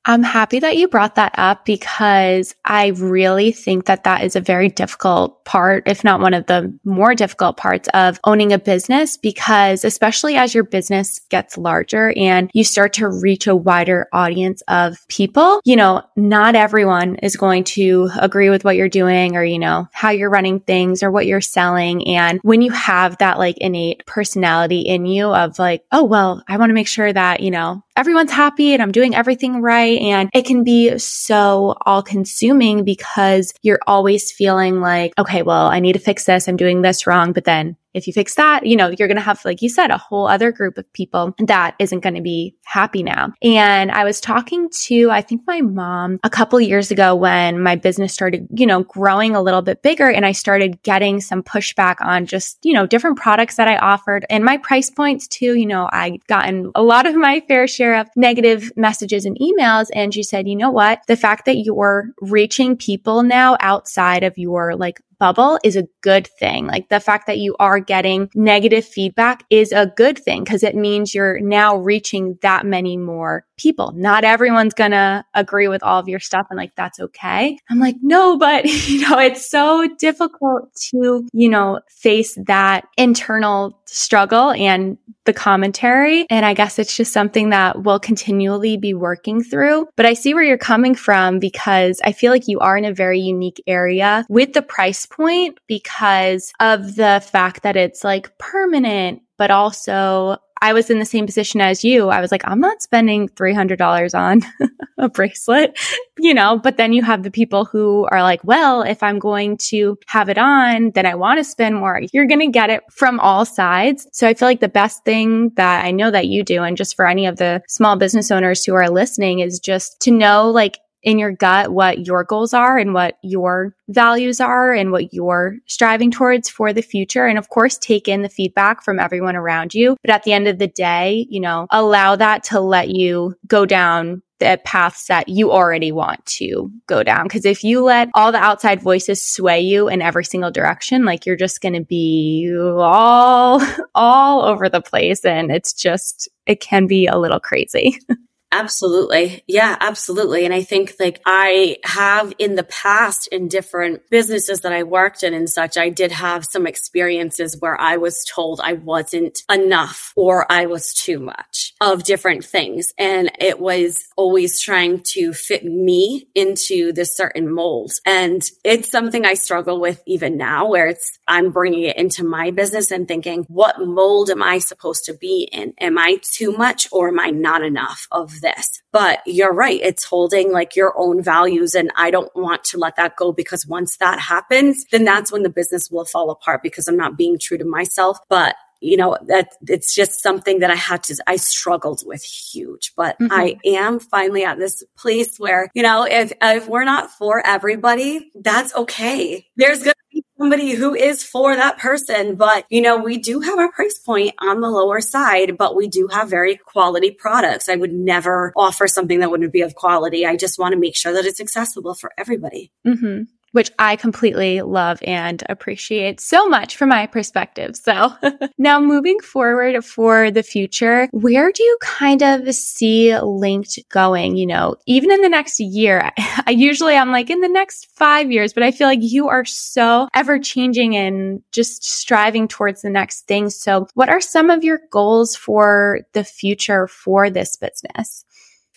I'm 0.06 0.24
happy 0.24 0.60
that 0.60 0.78
you 0.78 0.88
brought 0.88 1.16
that 1.16 1.36
up 1.38 1.64
because 1.64 2.56
I 2.66 2.88
really 2.88 3.52
think 3.52 3.86
that 3.86 4.04
that 4.04 4.24
is 4.24 4.36
a 4.36 4.42
very 4.42 4.68
difficult 4.68 5.46
part, 5.46 5.84
if 5.88 6.04
not 6.04 6.22
one 6.22 6.34
of 6.34 6.48
the 6.48 6.76
more 6.84 7.14
difficult 7.14 7.58
parts 7.58 7.88
of 7.94 8.20
owning 8.24 8.52
a 8.52 8.58
business 8.58 9.16
because 9.16 9.86
especially 9.86 10.38
as 10.38 10.56
your 10.56 10.64
business 10.64 11.20
gets 11.30 11.56
larger 11.56 12.14
and 12.18 12.50
you 12.54 12.64
start 12.64 12.94
to 12.94 13.10
reach 13.10 13.46
a 13.46 13.56
wider 13.56 14.08
audience 14.12 14.64
of 14.68 14.98
people, 15.08 15.62
you 15.66 15.76
know, 15.76 16.02
not 16.16 16.56
everyone 16.56 17.16
is 17.18 17.36
going 17.36 17.64
to 17.64 18.10
agree 18.20 18.50
with 18.50 18.64
what 18.64 18.78
you're 18.78 18.90
doing 18.90 19.36
or, 19.36 19.44
you 19.44 19.60
know, 19.60 19.88
how 19.92 20.10
you're 20.10 20.32
running 20.32 20.62
things 20.62 21.04
or 21.04 21.12
what 21.12 21.28
you're 21.28 21.42
selling. 21.42 22.08
And 22.08 22.40
when 22.42 22.64
you 22.64 22.72
have 22.72 23.18
that 23.20 23.38
like 23.38 23.60
innate 23.60 24.04
personality 24.08 24.82
in 24.82 25.06
you 25.06 25.28
of 25.28 25.60
like, 25.60 25.84
oh, 25.92 26.04
well, 26.04 26.44
I 26.48 26.58
want 26.58 26.72
to 26.72 26.76
make 26.76 26.88
sure 26.88 27.14
that, 27.14 27.42
you 27.42 27.52
know, 27.52 27.84
everyone's 27.96 28.32
happy 28.32 28.74
and 28.74 28.82
I'm 28.82 28.92
doing 28.92 29.16
everything 29.16 29.62
right. 29.62 30.00
And 30.00 30.30
it 30.34 30.46
can 30.46 30.64
be 30.64 30.98
so 30.98 31.76
all 31.86 32.02
consuming 32.02 32.84
because 32.84 33.54
you're 33.62 33.80
always 33.88 34.32
feeling 34.32 34.82
like, 34.82 35.14
okay, 35.18 35.42
well, 35.42 35.68
I 35.68 35.80
need 35.80 35.94
to 35.94 36.00
fix 36.00 36.26
this. 36.26 36.48
I'm 36.48 36.58
doing 36.58 36.82
this 36.82 37.06
wrong. 37.06 37.34
But 37.34 37.46
then 37.46 37.78
if 37.94 38.08
you 38.08 38.14
fix 38.14 38.36
that, 38.36 38.66
you 38.66 38.76
know, 38.76 38.94
you're 38.98 39.08
going 39.08 39.18
to 39.18 39.22
have, 39.22 39.44
like 39.46 39.62
you 39.62 39.70
said, 39.70 39.92
a 39.92 39.98
whole 39.98 40.28
other 40.28 40.52
group 40.52 40.78
of 40.78 40.92
people 40.94 41.36
that 41.46 41.76
isn't 41.80 42.02
going 42.02 42.16
to 42.16 42.22
be 42.22 42.56
happy 42.64 43.04
now. 43.04 43.34
And 43.42 43.92
I 43.92 44.04
was 44.04 44.22
talking 44.22 44.70
to, 44.84 45.12
I 45.12 45.22
think 45.22 45.42
my 45.46 45.62
mom 45.62 46.20
a 46.24 46.30
couple 46.30 46.60
years 46.62 46.92
ago 46.92 47.16
when 47.16 47.62
my 47.62 47.76
business 47.76 48.14
started, 48.14 48.48
you 48.52 48.66
know, 48.66 48.84
growing 48.84 49.36
a 49.36 49.42
little 49.42 49.62
bit 49.62 49.82
bigger 49.82 50.10
and 50.10 50.26
I 50.26 50.32
started 50.32 50.82
getting 50.84 51.22
some 51.22 51.44
pushback 51.44 51.96
on 52.02 52.26
just, 52.26 52.58
you 52.64 52.74
know, 52.74 52.86
different 52.86 53.18
products 53.18 53.58
that 53.58 53.68
I 53.68 53.78
offered 53.78 54.26
and 54.30 54.44
my 54.46 54.58
price 54.58 54.90
points 54.90 55.28
too. 55.28 55.56
You 55.56 55.66
know, 55.66 55.90
I 55.92 56.20
gotten 56.28 56.72
a 56.76 56.84
lot 56.84 57.06
of 57.06 57.16
my 57.16 57.42
fair 57.48 57.68
share 57.68 58.00
of 58.00 58.08
negative 58.16 58.72
messages 58.76 59.26
and 59.26 59.38
emails. 59.40 59.88
And 59.94 60.14
she 60.14 60.24
said, 60.24 60.48
you 60.48 60.56
know 60.56 60.72
what? 60.72 61.02
The 61.08 61.18
fact 61.18 61.46
that 61.46 61.58
you're 61.58 62.10
reaching 62.22 62.78
people 62.78 63.24
now 63.24 63.58
outside 63.60 64.24
of 64.24 64.38
your 64.38 64.76
like 64.76 65.02
bubble 65.22 65.60
is 65.64 65.76
a 65.76 65.88
good 66.02 66.26
thing. 66.40 66.66
Like 66.66 66.90
the 66.90 67.00
fact 67.00 67.28
that 67.28 67.38
you 67.38 67.56
are 67.60 67.80
getting 67.80 68.28
negative 68.34 68.84
feedback 68.84 69.44
is 69.52 69.72
a 69.72 69.86
good 69.86 70.18
thing 70.18 70.44
because 70.44 70.64
it 70.64 70.76
means 70.76 71.14
you're 71.14 71.40
now 71.40 71.78
reaching 71.78 72.40
that 72.42 72.66
many 72.66 72.98
more 72.98 73.46
people. 73.62 73.94
Not 73.96 74.24
everyone's 74.24 74.74
going 74.74 74.92
to 74.92 75.24
agree 75.34 75.68
with 75.68 75.84
all 75.84 76.00
of 76.00 76.08
your 76.08 76.20
stuff 76.20 76.48
and 76.50 76.58
like 76.58 76.76
that's 76.76 77.00
okay. 77.00 77.58
I'm 77.70 77.80
like, 77.80 77.96
no, 78.02 78.38
but 78.38 78.66
you 78.88 79.08
know, 79.08 79.20
it's 79.20 79.50
so 79.50 79.88
difficult 80.00 80.74
to, 80.90 81.28
you 81.34 81.50
know, 81.50 81.80
face 81.90 82.38
that 82.46 82.88
internal 82.98 83.80
struggle 83.86 84.52
and 84.52 84.98
the 85.26 85.34
commentary. 85.34 86.26
And 86.30 86.46
I 86.46 86.54
guess 86.54 86.80
it's 86.80 86.96
just 86.96 87.14
something 87.14 87.50
that 87.50 87.84
we'll 87.84 88.00
continually 88.00 88.78
be 88.78 88.94
working 88.94 89.44
through. 89.44 89.88
But 89.96 90.06
I 90.06 90.14
see 90.14 90.34
where 90.34 90.44
you're 90.44 90.58
coming 90.58 90.96
from 90.96 91.40
because 91.40 92.02
I 92.04 92.12
feel 92.12 92.32
like 92.32 92.48
you 92.48 92.60
are 92.60 92.78
in 92.78 92.86
a 92.86 92.94
very 92.94 93.20
unique 93.20 93.62
area 93.68 94.26
with 94.30 94.54
the 94.54 94.62
price 94.62 95.06
point 95.06 95.60
because 95.68 96.52
of 96.60 96.96
the 96.96 97.24
fact 97.32 97.64
that 97.64 97.76
it's 97.76 98.04
like 98.04 98.36
permanent, 98.40 99.22
but 99.38 99.52
also 99.52 100.38
I 100.62 100.74
was 100.74 100.90
in 100.90 101.00
the 101.00 101.06
same 101.06 101.26
position 101.26 101.60
as 101.60 101.84
you. 101.84 102.10
I 102.10 102.22
was 102.22 102.32
like, 102.32 102.44
I'm 102.46 102.60
not 102.60 102.82
spending 102.82 103.28
$300 103.30 104.18
on 104.18 104.42
a 105.00 105.10
bracelet, 105.10 105.78
you 106.20 106.34
know, 106.34 106.60
but 106.60 106.78
then 106.78 106.94
you 106.94 107.02
have 107.02 107.24
the 107.24 107.32
people 107.32 107.66
who 107.66 108.08
are 108.12 108.22
like, 108.22 108.44
well, 108.44 108.84
if 108.84 109.02
I'm 109.02 109.18
going 109.18 109.58
to 109.70 109.98
have 110.08 110.30
it 110.30 110.38
on, 110.38 110.92
then 110.92 111.06
I 111.06 111.16
want 111.16 111.40
to 111.40 111.44
spend 111.44 111.76
more. 111.76 112.02
You're 112.14 112.28
going 112.28 112.40
to 112.42 112.48
get 112.48 112.70
it 112.70 112.84
from 112.92 113.20
all 113.20 113.44
sides. 113.44 114.08
So 114.14 114.28
I 114.28 114.36
feel 114.36 114.48
like 114.48 114.60
the 114.60 114.70
best 114.70 115.04
thing 115.04 115.52
that 115.56 115.84
I 115.84 115.92
know 115.92 116.12
that 116.12 116.28
you 116.28 116.44
do, 116.44 116.62
and 116.62 116.78
just 116.78 116.96
for 116.96 117.08
any 117.08 117.26
of 117.26 117.38
the 117.38 117.62
small 117.68 117.96
business 117.96 118.30
owners 118.30 118.64
who 118.64 118.76
are 118.76 118.90
listening 118.90 119.40
is 119.40 119.60
just 119.60 120.00
to 120.02 120.12
know 120.12 120.50
like 120.50 120.80
in 121.04 121.18
your 121.18 121.32
gut 121.32 121.72
what 121.72 122.06
your 122.06 122.24
goals 122.24 122.54
are 122.54 122.78
and 122.78 122.94
what 122.94 123.18
your 123.24 123.76
values 123.90 124.40
are 124.40 124.74
and 124.74 124.92
what 124.92 125.14
you're 125.14 125.58
striving 125.66 126.12
towards 126.12 126.50
for 126.50 126.74
the 126.74 126.82
future. 126.82 127.26
And 127.26 127.38
of 127.38 127.50
course, 127.50 127.78
take 127.78 128.08
in 128.08 128.22
the 128.22 128.30
feedback 128.30 128.84
from 128.84 129.00
everyone 129.00 129.36
around 129.36 129.74
you. 129.74 129.98
But 130.04 130.12
at 130.12 130.24
the 130.24 130.34
end 130.34 130.48
of 130.48 130.60
the 130.60 130.68
day, 130.68 131.26
you 131.30 131.40
know, 131.40 131.68
allow 131.72 132.16
that 132.16 132.44
to 132.46 132.60
let 132.60 132.90
you 132.90 133.36
go 133.48 133.66
down 133.66 134.22
the 134.40 134.60
paths 134.66 135.06
that 135.06 135.30
you 135.30 135.52
already 135.52 135.92
want 135.92 136.26
to 136.26 136.72
go 136.88 137.04
down. 137.04 137.30
Cause 137.30 137.46
if 137.46 137.64
you 137.64 137.84
let 137.84 138.10
all 138.16 138.32
the 138.32 138.40
outside 138.40 138.82
voices 138.82 139.24
sway 139.24 139.62
you 139.62 139.88
in 139.88 140.02
every 140.02 140.26
single 140.26 140.50
direction, 140.50 141.06
like 141.06 141.28
you're 141.28 141.36
just 141.36 141.62
going 141.62 141.76
to 141.76 141.84
be 141.84 142.52
all, 142.58 143.62
all 143.96 144.42
over 144.42 144.68
the 144.68 144.82
place. 144.82 145.24
And 145.24 145.52
it's 145.52 145.74
just, 145.74 146.28
it 146.48 146.60
can 146.60 146.88
be 146.88 147.06
a 147.06 147.20
little 147.20 147.40
crazy. 147.40 148.00
Absolutely. 148.54 149.44
Yeah, 149.48 149.78
absolutely. 149.80 150.44
And 150.44 150.54
I 150.54 150.62
think 150.62 150.96
like 151.00 151.22
I 151.26 151.78
have 151.86 152.34
in 152.38 152.56
the 152.56 152.64
past 152.66 153.28
in 153.32 153.48
different 153.48 154.10
businesses 154.10 154.60
that 154.62 154.74
I 154.74 154.84
worked 154.84 155.24
in 155.24 155.34
and 155.34 155.50
such, 155.50 155.78
I 155.78 155.88
did 155.88 156.12
have 156.12 156.44
some 156.52 156.68
experiences 156.68 157.56
where 157.62 157.80
I 157.80 157.96
was 157.96 158.26
told 158.30 158.60
I 158.62 158.74
wasn't 158.74 159.40
enough 159.50 160.12
or 160.18 160.52
I 160.52 160.66
was 160.66 160.94
too 160.94 161.20
much 161.20 161.74
of 161.80 162.04
different 162.04 162.44
things. 162.44 162.90
And 162.98 163.32
it 163.40 163.58
was 163.58 163.98
always 164.18 164.60
trying 164.60 165.02
to 165.14 165.32
fit 165.32 165.64
me 165.64 166.28
into 166.36 166.92
this 166.92 167.16
certain 167.16 167.50
mold. 167.50 167.94
And 168.06 168.44
it's 168.66 168.92
something 168.92 169.26
I 169.26 169.36
struggle 169.36 169.80
with 169.80 170.04
even 170.06 170.36
now 170.36 170.68
where 170.68 170.88
it's, 170.88 171.20
I'm 171.26 171.52
bringing 171.52 171.84
it 171.84 171.96
into 171.96 172.26
my 172.26 172.52
business 172.52 172.92
and 172.92 173.08
thinking, 173.08 173.46
what 173.48 173.80
mold 173.80 174.30
am 174.30 174.44
I 174.44 174.58
supposed 174.58 175.06
to 175.06 175.14
be 175.14 175.48
in? 175.54 175.74
Am 175.80 175.98
I 175.98 176.18
too 176.22 176.52
much 176.52 176.90
or 176.92 177.08
am 177.08 177.20
I 177.20 177.30
not 177.30 177.64
enough 177.64 178.08
of 178.12 178.41
this. 178.42 178.82
But 178.92 179.22
you're 179.26 179.54
right. 179.54 179.80
It's 179.82 180.04
holding 180.04 180.52
like 180.52 180.76
your 180.76 180.94
own 180.98 181.24
values. 181.24 181.76
And 181.76 181.92
I 181.96 182.12
don't 182.12 182.34
want 182.36 182.64
to 182.66 182.78
let 182.78 182.96
that 182.98 183.16
go 183.16 183.32
because 183.32 183.66
once 183.66 183.98
that 183.98 184.20
happens, 184.20 184.86
then 184.92 185.06
that's 185.06 185.32
when 185.32 185.44
the 185.44 185.50
business 185.50 185.90
will 185.90 186.06
fall 186.06 186.30
apart 186.30 186.62
because 186.64 186.88
I'm 186.88 186.98
not 186.98 187.18
being 187.18 187.40
true 187.40 187.58
to 187.58 187.66
myself. 187.66 188.20
But 188.30 188.56
you 188.82 188.98
know 188.98 189.16
that 189.28 189.50
it's 189.68 189.94
just 189.94 190.22
something 190.22 190.60
that 190.60 190.72
i 190.72 190.76
had 190.76 191.04
to 191.04 191.16
i 191.28 191.36
struggled 191.36 192.02
with 192.06 192.24
huge 192.24 192.94
but 192.98 193.18
mm-hmm. 193.20 193.32
i 193.32 193.56
am 193.64 194.00
finally 194.00 194.44
at 194.44 194.58
this 194.58 194.84
place 194.98 195.38
where 195.38 195.70
you 195.74 195.84
know 195.84 196.06
if 196.10 196.34
if 196.42 196.68
we're 196.68 196.84
not 196.84 197.10
for 197.12 197.46
everybody 197.46 198.32
that's 198.42 198.76
okay 198.76 199.46
there's 199.56 199.84
gonna 199.84 199.94
be 200.11 200.11
somebody 200.38 200.72
who 200.72 200.94
is 200.94 201.24
for 201.24 201.56
that 201.56 201.78
person. 201.78 202.36
But, 202.36 202.66
you 202.70 202.82
know, 202.82 202.98
we 202.98 203.18
do 203.18 203.40
have 203.42 203.60
our 203.60 203.72
price 203.72 203.98
point 204.00 204.34
on 204.40 204.62
the 204.62 204.70
lower 204.70 205.02
side, 205.02 205.58
but 205.58 205.76
we 205.76 205.88
do 205.88 206.08
have 206.08 206.30
very 206.30 206.58
quality 206.58 207.12
products. 207.12 207.70
I 207.70 207.76
would 207.76 207.94
never 207.94 208.54
offer 208.56 208.88
something 208.88 209.20
that 209.20 209.32
wouldn't 209.32 209.54
be 209.54 209.62
of 209.62 209.76
quality. 209.76 210.26
I 210.26 210.36
just 210.36 210.60
want 210.60 210.74
to 210.74 210.80
make 210.80 210.96
sure 210.96 211.14
that 211.14 211.26
it's 211.26 211.42
accessible 211.42 211.96
for 211.96 212.12
everybody. 212.18 212.72
Mm-hmm 212.86 213.24
which 213.52 213.72
I 213.80 213.96
completely 213.96 214.62
love 214.62 215.00
and 215.06 215.44
appreciate 215.50 216.20
so 216.20 216.48
much 216.48 216.76
from 216.76 216.90
my 216.90 217.08
perspective. 217.08 217.76
So 217.76 218.14
now 218.58 218.80
moving 218.80 219.20
forward 219.20 219.84
for 219.84 220.32
the 220.32 220.44
future, 220.44 221.08
where 221.12 221.52
do 221.52 221.64
you 221.64 221.78
kind 221.82 222.22
of 222.24 222.54
see 222.54 223.18
linked 223.18 223.80
going? 223.90 224.36
You 224.36 224.48
know, 224.48 224.76
even 224.86 225.12
in 225.12 225.22
the 225.22 225.30
next 225.30 225.60
year, 225.60 226.12
I 226.18 226.52
usually 226.52 226.96
I'm 226.96 227.12
like 227.12 227.30
in 227.30 227.42
the 227.42 227.48
next 227.48 227.88
five 227.96 228.32
years, 228.32 228.54
but 228.54 228.64
I 228.64 228.72
feel 228.72 228.88
like 228.88 229.00
you 229.02 229.28
are 229.28 229.46
so 229.46 230.08
ever 230.14 230.40
changing 230.40 230.96
and 230.96 231.42
just 231.52 231.84
striving 231.84 232.48
towards 232.48 232.82
the 232.82 232.90
next 232.90 233.28
thing. 233.28 233.50
So 233.50 233.88
what 233.94 234.10
are 234.10 234.22
some 234.22 234.50
of 234.50 234.64
your 234.64 234.80
goals 234.92 235.36
for 235.36 236.02
the 236.14 236.24
future 236.24 236.88
for 236.88 237.30
this 237.30 237.58
business? 237.58 238.26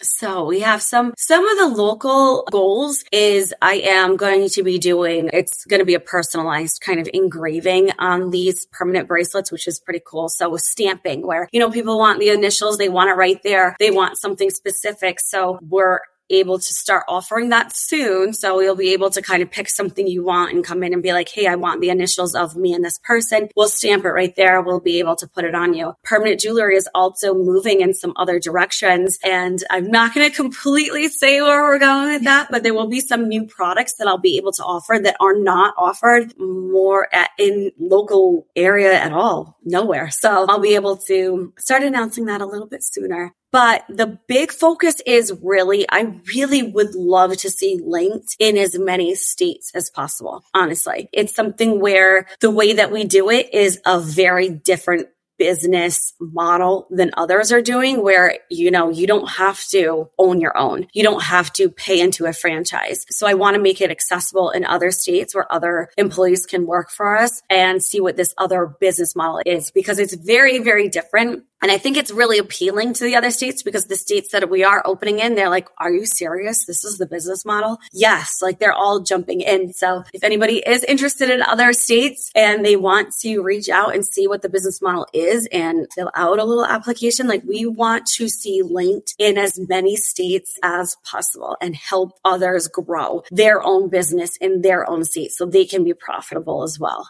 So 0.04 0.44
we 0.44 0.60
have 0.60 0.82
some, 0.82 1.14
some 1.16 1.48
of 1.48 1.58
the 1.58 1.82
local 1.82 2.44
goals 2.50 3.04
is 3.10 3.54
I 3.62 3.76
am 3.76 4.16
going 4.16 4.50
to 4.50 4.62
be 4.62 4.78
doing, 4.78 5.30
it's 5.32 5.64
going 5.64 5.80
to 5.80 5.86
be 5.86 5.94
a 5.94 6.00
personalized 6.00 6.82
kind 6.82 7.00
of 7.00 7.08
engraving 7.14 7.90
on 7.98 8.30
these 8.30 8.66
permanent 8.66 9.08
bracelets, 9.08 9.50
which 9.50 9.66
is 9.66 9.80
pretty 9.80 10.02
cool. 10.06 10.28
So 10.28 10.56
stamping 10.58 11.26
where, 11.26 11.48
you 11.52 11.60
know, 11.60 11.70
people 11.70 11.98
want 11.98 12.20
the 12.20 12.28
initials, 12.28 12.76
they 12.76 12.90
want 12.90 13.10
it 13.10 13.14
right 13.14 13.42
there. 13.42 13.76
They 13.78 13.90
want 13.90 14.20
something 14.20 14.50
specific. 14.50 15.18
So 15.20 15.58
we're 15.62 16.00
able 16.30 16.58
to 16.58 16.64
start 16.64 17.04
offering 17.08 17.50
that 17.50 17.72
soon. 17.74 18.32
So 18.32 18.60
you'll 18.60 18.76
be 18.76 18.92
able 18.92 19.10
to 19.10 19.22
kind 19.22 19.42
of 19.42 19.50
pick 19.50 19.68
something 19.68 20.06
you 20.06 20.24
want 20.24 20.52
and 20.52 20.64
come 20.64 20.82
in 20.82 20.92
and 20.92 21.02
be 21.02 21.12
like, 21.12 21.28
Hey, 21.28 21.46
I 21.46 21.56
want 21.56 21.80
the 21.80 21.90
initials 21.90 22.34
of 22.34 22.56
me 22.56 22.72
and 22.72 22.84
this 22.84 22.98
person. 22.98 23.48
We'll 23.56 23.68
stamp 23.68 24.04
it 24.04 24.10
right 24.10 24.34
there. 24.36 24.60
We'll 24.62 24.80
be 24.80 24.98
able 24.98 25.16
to 25.16 25.28
put 25.28 25.44
it 25.44 25.54
on 25.54 25.74
you. 25.74 25.94
Permanent 26.04 26.40
jewelry 26.40 26.76
is 26.76 26.88
also 26.94 27.34
moving 27.34 27.80
in 27.80 27.94
some 27.94 28.12
other 28.16 28.38
directions. 28.38 29.18
And 29.24 29.62
I'm 29.70 29.90
not 29.90 30.14
going 30.14 30.28
to 30.30 30.34
completely 30.34 31.08
say 31.08 31.40
where 31.40 31.62
we're 31.62 31.78
going 31.78 32.12
with 32.12 32.24
that, 32.24 32.48
but 32.50 32.62
there 32.62 32.74
will 32.74 32.88
be 32.88 33.00
some 33.00 33.28
new 33.28 33.46
products 33.46 33.94
that 33.98 34.08
I'll 34.08 34.18
be 34.18 34.36
able 34.36 34.52
to 34.52 34.62
offer 34.64 34.98
that 35.02 35.16
are 35.20 35.36
not 35.36 35.74
offered 35.76 36.38
more 36.38 37.14
at, 37.14 37.30
in 37.38 37.72
local 37.78 38.46
area 38.56 38.94
at 38.94 39.12
all, 39.12 39.58
nowhere. 39.64 40.10
So 40.10 40.46
I'll 40.48 40.60
be 40.60 40.74
able 40.74 40.96
to 41.08 41.52
start 41.58 41.82
announcing 41.82 42.26
that 42.26 42.40
a 42.40 42.46
little 42.46 42.66
bit 42.66 42.82
sooner. 42.82 43.34
But 43.54 43.84
the 43.88 44.18
big 44.26 44.50
focus 44.50 44.96
is 45.06 45.32
really, 45.40 45.86
I 45.88 46.12
really 46.34 46.64
would 46.64 46.96
love 46.96 47.36
to 47.36 47.48
see 47.48 47.80
linked 47.80 48.34
in 48.40 48.56
as 48.56 48.76
many 48.76 49.14
states 49.14 49.70
as 49.76 49.90
possible. 49.90 50.42
Honestly, 50.52 51.08
it's 51.12 51.36
something 51.36 51.80
where 51.80 52.26
the 52.40 52.50
way 52.50 52.72
that 52.72 52.90
we 52.90 53.04
do 53.04 53.30
it 53.30 53.54
is 53.54 53.80
a 53.86 54.00
very 54.00 54.48
different 54.48 55.06
business 55.38 56.14
model 56.20 56.86
than 56.90 57.10
others 57.16 57.52
are 57.52 57.62
doing 57.62 58.02
where 58.02 58.38
you 58.50 58.70
know 58.70 58.90
you 58.90 59.06
don't 59.06 59.28
have 59.28 59.60
to 59.66 60.08
own 60.16 60.40
your 60.40 60.56
own 60.56 60.86
you 60.92 61.02
don't 61.02 61.24
have 61.24 61.52
to 61.52 61.68
pay 61.68 62.00
into 62.00 62.24
a 62.24 62.32
franchise 62.32 63.04
so 63.10 63.26
i 63.26 63.34
want 63.34 63.56
to 63.56 63.60
make 63.60 63.80
it 63.80 63.90
accessible 63.90 64.50
in 64.50 64.64
other 64.64 64.92
states 64.92 65.34
where 65.34 65.52
other 65.52 65.90
employees 65.96 66.46
can 66.46 66.66
work 66.66 66.88
for 66.88 67.16
us 67.16 67.42
and 67.50 67.82
see 67.82 68.00
what 68.00 68.16
this 68.16 68.32
other 68.38 68.76
business 68.78 69.16
model 69.16 69.40
is 69.44 69.72
because 69.72 69.98
it's 69.98 70.14
very 70.14 70.60
very 70.60 70.88
different 70.88 71.42
and 71.64 71.72
I 71.72 71.78
think 71.78 71.96
it's 71.96 72.10
really 72.10 72.36
appealing 72.36 72.92
to 72.92 73.04
the 73.04 73.16
other 73.16 73.30
states 73.30 73.62
because 73.62 73.86
the 73.86 73.96
states 73.96 74.32
that 74.32 74.50
we 74.50 74.64
are 74.64 74.82
opening 74.84 75.18
in, 75.18 75.34
they're 75.34 75.48
like, 75.48 75.66
are 75.78 75.90
you 75.90 76.04
serious? 76.04 76.66
This 76.66 76.84
is 76.84 76.98
the 76.98 77.06
business 77.06 77.46
model? 77.46 77.78
Yes. 77.90 78.42
Like 78.42 78.58
they're 78.58 78.74
all 78.74 79.00
jumping 79.00 79.40
in. 79.40 79.72
So 79.72 80.04
if 80.12 80.22
anybody 80.22 80.58
is 80.58 80.84
interested 80.84 81.30
in 81.30 81.40
other 81.40 81.72
states 81.72 82.30
and 82.34 82.66
they 82.66 82.76
want 82.76 83.14
to 83.20 83.40
reach 83.40 83.70
out 83.70 83.94
and 83.94 84.04
see 84.04 84.28
what 84.28 84.42
the 84.42 84.50
business 84.50 84.82
model 84.82 85.06
is 85.14 85.48
and 85.52 85.86
fill 85.94 86.10
out 86.14 86.38
a 86.38 86.44
little 86.44 86.66
application, 86.66 87.28
like 87.28 87.44
we 87.44 87.64
want 87.64 88.04
to 88.08 88.28
see 88.28 88.60
linked 88.60 89.14
in 89.18 89.38
as 89.38 89.58
many 89.58 89.96
states 89.96 90.58
as 90.62 90.98
possible 91.02 91.56
and 91.62 91.74
help 91.74 92.12
others 92.26 92.68
grow 92.68 93.22
their 93.30 93.62
own 93.62 93.88
business 93.88 94.36
in 94.36 94.60
their 94.60 94.86
own 94.86 95.02
state 95.02 95.32
so 95.32 95.46
they 95.46 95.64
can 95.64 95.82
be 95.82 95.94
profitable 95.94 96.62
as 96.62 96.78
well. 96.78 97.08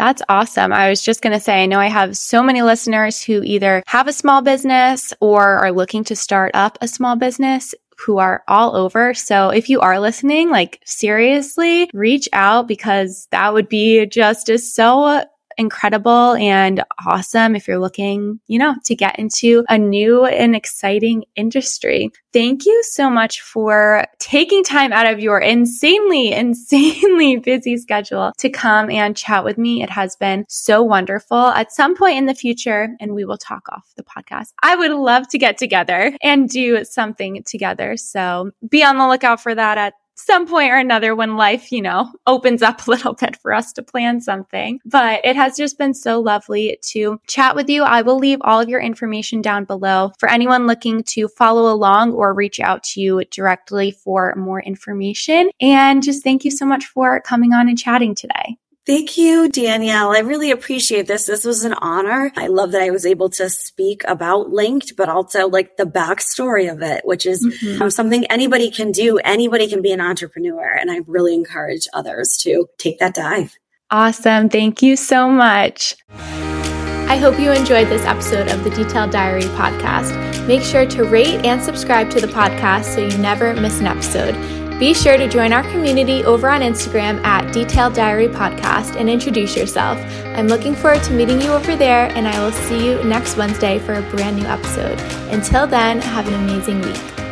That's 0.00 0.22
awesome. 0.30 0.72
I 0.72 0.88
was 0.88 1.02
just 1.02 1.20
going 1.20 1.34
to 1.34 1.44
say, 1.44 1.62
I 1.62 1.66
know 1.66 1.78
I 1.78 1.88
have 1.88 2.16
so 2.16 2.42
many 2.42 2.62
listeners 2.62 3.22
who 3.22 3.42
either 3.42 3.82
have 3.86 4.08
a 4.08 4.14
small 4.14 4.40
business 4.40 5.12
or 5.20 5.58
are 5.58 5.72
looking 5.72 6.04
to 6.04 6.16
start 6.16 6.52
up 6.54 6.78
a 6.80 6.88
small 6.88 7.16
business 7.16 7.74
who 7.98 8.16
are 8.16 8.42
all 8.48 8.74
over. 8.74 9.12
So 9.12 9.50
if 9.50 9.68
you 9.68 9.78
are 9.80 10.00
listening, 10.00 10.48
like 10.48 10.80
seriously, 10.86 11.90
reach 11.92 12.30
out 12.32 12.66
because 12.66 13.28
that 13.30 13.52
would 13.52 13.68
be 13.68 14.06
just 14.06 14.48
as 14.48 14.72
so 14.72 15.22
incredible 15.58 16.34
and 16.34 16.82
awesome 17.06 17.56
if 17.56 17.68
you're 17.68 17.78
looking, 17.78 18.40
you 18.46 18.58
know, 18.58 18.74
to 18.84 18.94
get 18.94 19.18
into 19.18 19.64
a 19.68 19.78
new 19.78 20.24
and 20.24 20.54
exciting 20.54 21.24
industry. 21.36 22.10
Thank 22.32 22.64
you 22.64 22.82
so 22.84 23.10
much 23.10 23.40
for 23.40 24.06
taking 24.18 24.62
time 24.62 24.92
out 24.92 25.12
of 25.12 25.18
your 25.18 25.38
insanely, 25.38 26.32
insanely 26.32 27.36
busy 27.38 27.76
schedule 27.76 28.32
to 28.38 28.48
come 28.48 28.90
and 28.90 29.16
chat 29.16 29.44
with 29.44 29.58
me. 29.58 29.82
It 29.82 29.90
has 29.90 30.16
been 30.16 30.44
so 30.48 30.82
wonderful. 30.82 31.36
At 31.36 31.72
some 31.72 31.96
point 31.96 32.18
in 32.18 32.26
the 32.26 32.34
future, 32.34 32.88
and 33.00 33.14
we 33.14 33.24
will 33.24 33.38
talk 33.38 33.68
off 33.70 33.92
the 33.96 34.04
podcast, 34.04 34.52
I 34.62 34.76
would 34.76 34.92
love 34.92 35.28
to 35.28 35.38
get 35.38 35.58
together 35.58 36.16
and 36.22 36.48
do 36.48 36.84
something 36.84 37.42
together. 37.44 37.96
So 37.96 38.50
be 38.68 38.84
on 38.84 38.98
the 38.98 39.08
lookout 39.08 39.42
for 39.42 39.54
that 39.54 39.78
at 39.78 39.94
some 40.14 40.46
point 40.46 40.70
or 40.70 40.76
another 40.76 41.14
when 41.14 41.36
life, 41.36 41.72
you 41.72 41.82
know, 41.82 42.10
opens 42.26 42.62
up 42.62 42.86
a 42.86 42.90
little 42.90 43.14
bit 43.14 43.36
for 43.36 43.52
us 43.52 43.72
to 43.74 43.82
plan 43.82 44.20
something. 44.20 44.80
But 44.84 45.24
it 45.24 45.36
has 45.36 45.56
just 45.56 45.78
been 45.78 45.94
so 45.94 46.20
lovely 46.20 46.78
to 46.90 47.20
chat 47.26 47.56
with 47.56 47.68
you. 47.68 47.82
I 47.82 48.02
will 48.02 48.18
leave 48.18 48.38
all 48.42 48.60
of 48.60 48.68
your 48.68 48.80
information 48.80 49.42
down 49.42 49.64
below 49.64 50.12
for 50.18 50.28
anyone 50.28 50.66
looking 50.66 51.02
to 51.04 51.28
follow 51.28 51.72
along 51.72 52.12
or 52.12 52.34
reach 52.34 52.60
out 52.60 52.82
to 52.84 53.00
you 53.00 53.24
directly 53.30 53.90
for 53.90 54.34
more 54.36 54.60
information. 54.60 55.50
And 55.60 56.02
just 56.02 56.22
thank 56.22 56.44
you 56.44 56.50
so 56.50 56.66
much 56.66 56.86
for 56.86 57.20
coming 57.20 57.52
on 57.52 57.68
and 57.68 57.78
chatting 57.78 58.14
today. 58.14 58.56
Thank 58.86 59.18
you, 59.18 59.48
Danielle. 59.48 60.10
I 60.10 60.20
really 60.20 60.50
appreciate 60.50 61.06
this. 61.06 61.26
This 61.26 61.44
was 61.44 61.64
an 61.64 61.74
honor. 61.74 62.32
I 62.36 62.46
love 62.46 62.72
that 62.72 62.82
I 62.82 62.90
was 62.90 63.04
able 63.04 63.28
to 63.30 63.50
speak 63.50 64.02
about 64.08 64.50
Linked, 64.50 64.96
but 64.96 65.08
also 65.08 65.48
like 65.48 65.76
the 65.76 65.84
backstory 65.84 66.70
of 66.70 66.80
it, 66.80 67.04
which 67.04 67.26
is 67.26 67.44
mm-hmm. 67.44 67.82
um, 67.82 67.90
something 67.90 68.24
anybody 68.26 68.70
can 68.70 68.90
do. 68.90 69.18
Anybody 69.18 69.68
can 69.68 69.82
be 69.82 69.92
an 69.92 70.00
entrepreneur. 70.00 70.72
And 70.72 70.90
I 70.90 71.00
really 71.06 71.34
encourage 71.34 71.88
others 71.92 72.38
to 72.42 72.68
take 72.78 72.98
that 73.00 73.14
dive. 73.14 73.54
Awesome. 73.90 74.48
Thank 74.48 74.82
you 74.82 74.96
so 74.96 75.28
much. 75.28 75.96
I 76.10 77.16
hope 77.16 77.38
you 77.40 77.50
enjoyed 77.50 77.88
this 77.88 78.04
episode 78.04 78.48
of 78.48 78.64
the 78.64 78.70
Detailed 78.70 79.10
Diary 79.10 79.42
podcast. 79.42 80.46
Make 80.46 80.62
sure 80.62 80.86
to 80.86 81.04
rate 81.04 81.44
and 81.44 81.60
subscribe 81.60 82.08
to 82.10 82.20
the 82.20 82.28
podcast 82.28 82.94
so 82.94 83.00
you 83.00 83.18
never 83.18 83.52
miss 83.54 83.80
an 83.80 83.86
episode. 83.86 84.59
Be 84.80 84.94
sure 84.94 85.18
to 85.18 85.28
join 85.28 85.52
our 85.52 85.62
community 85.64 86.24
over 86.24 86.48
on 86.48 86.62
Instagram 86.62 87.22
at 87.22 87.52
Detailed 87.52 87.92
Diary 87.92 88.28
Podcast 88.28 88.96
and 88.96 89.10
introduce 89.10 89.54
yourself. 89.54 89.98
I'm 90.24 90.48
looking 90.48 90.74
forward 90.74 91.02
to 91.02 91.12
meeting 91.12 91.38
you 91.38 91.52
over 91.52 91.76
there, 91.76 92.06
and 92.16 92.26
I 92.26 92.42
will 92.42 92.50
see 92.50 92.86
you 92.86 93.04
next 93.04 93.36
Wednesday 93.36 93.78
for 93.78 93.92
a 93.92 94.02
brand 94.10 94.38
new 94.38 94.46
episode. 94.46 94.98
Until 95.30 95.66
then, 95.66 96.00
have 96.00 96.26
an 96.26 96.32
amazing 96.32 96.80
week. 96.80 97.29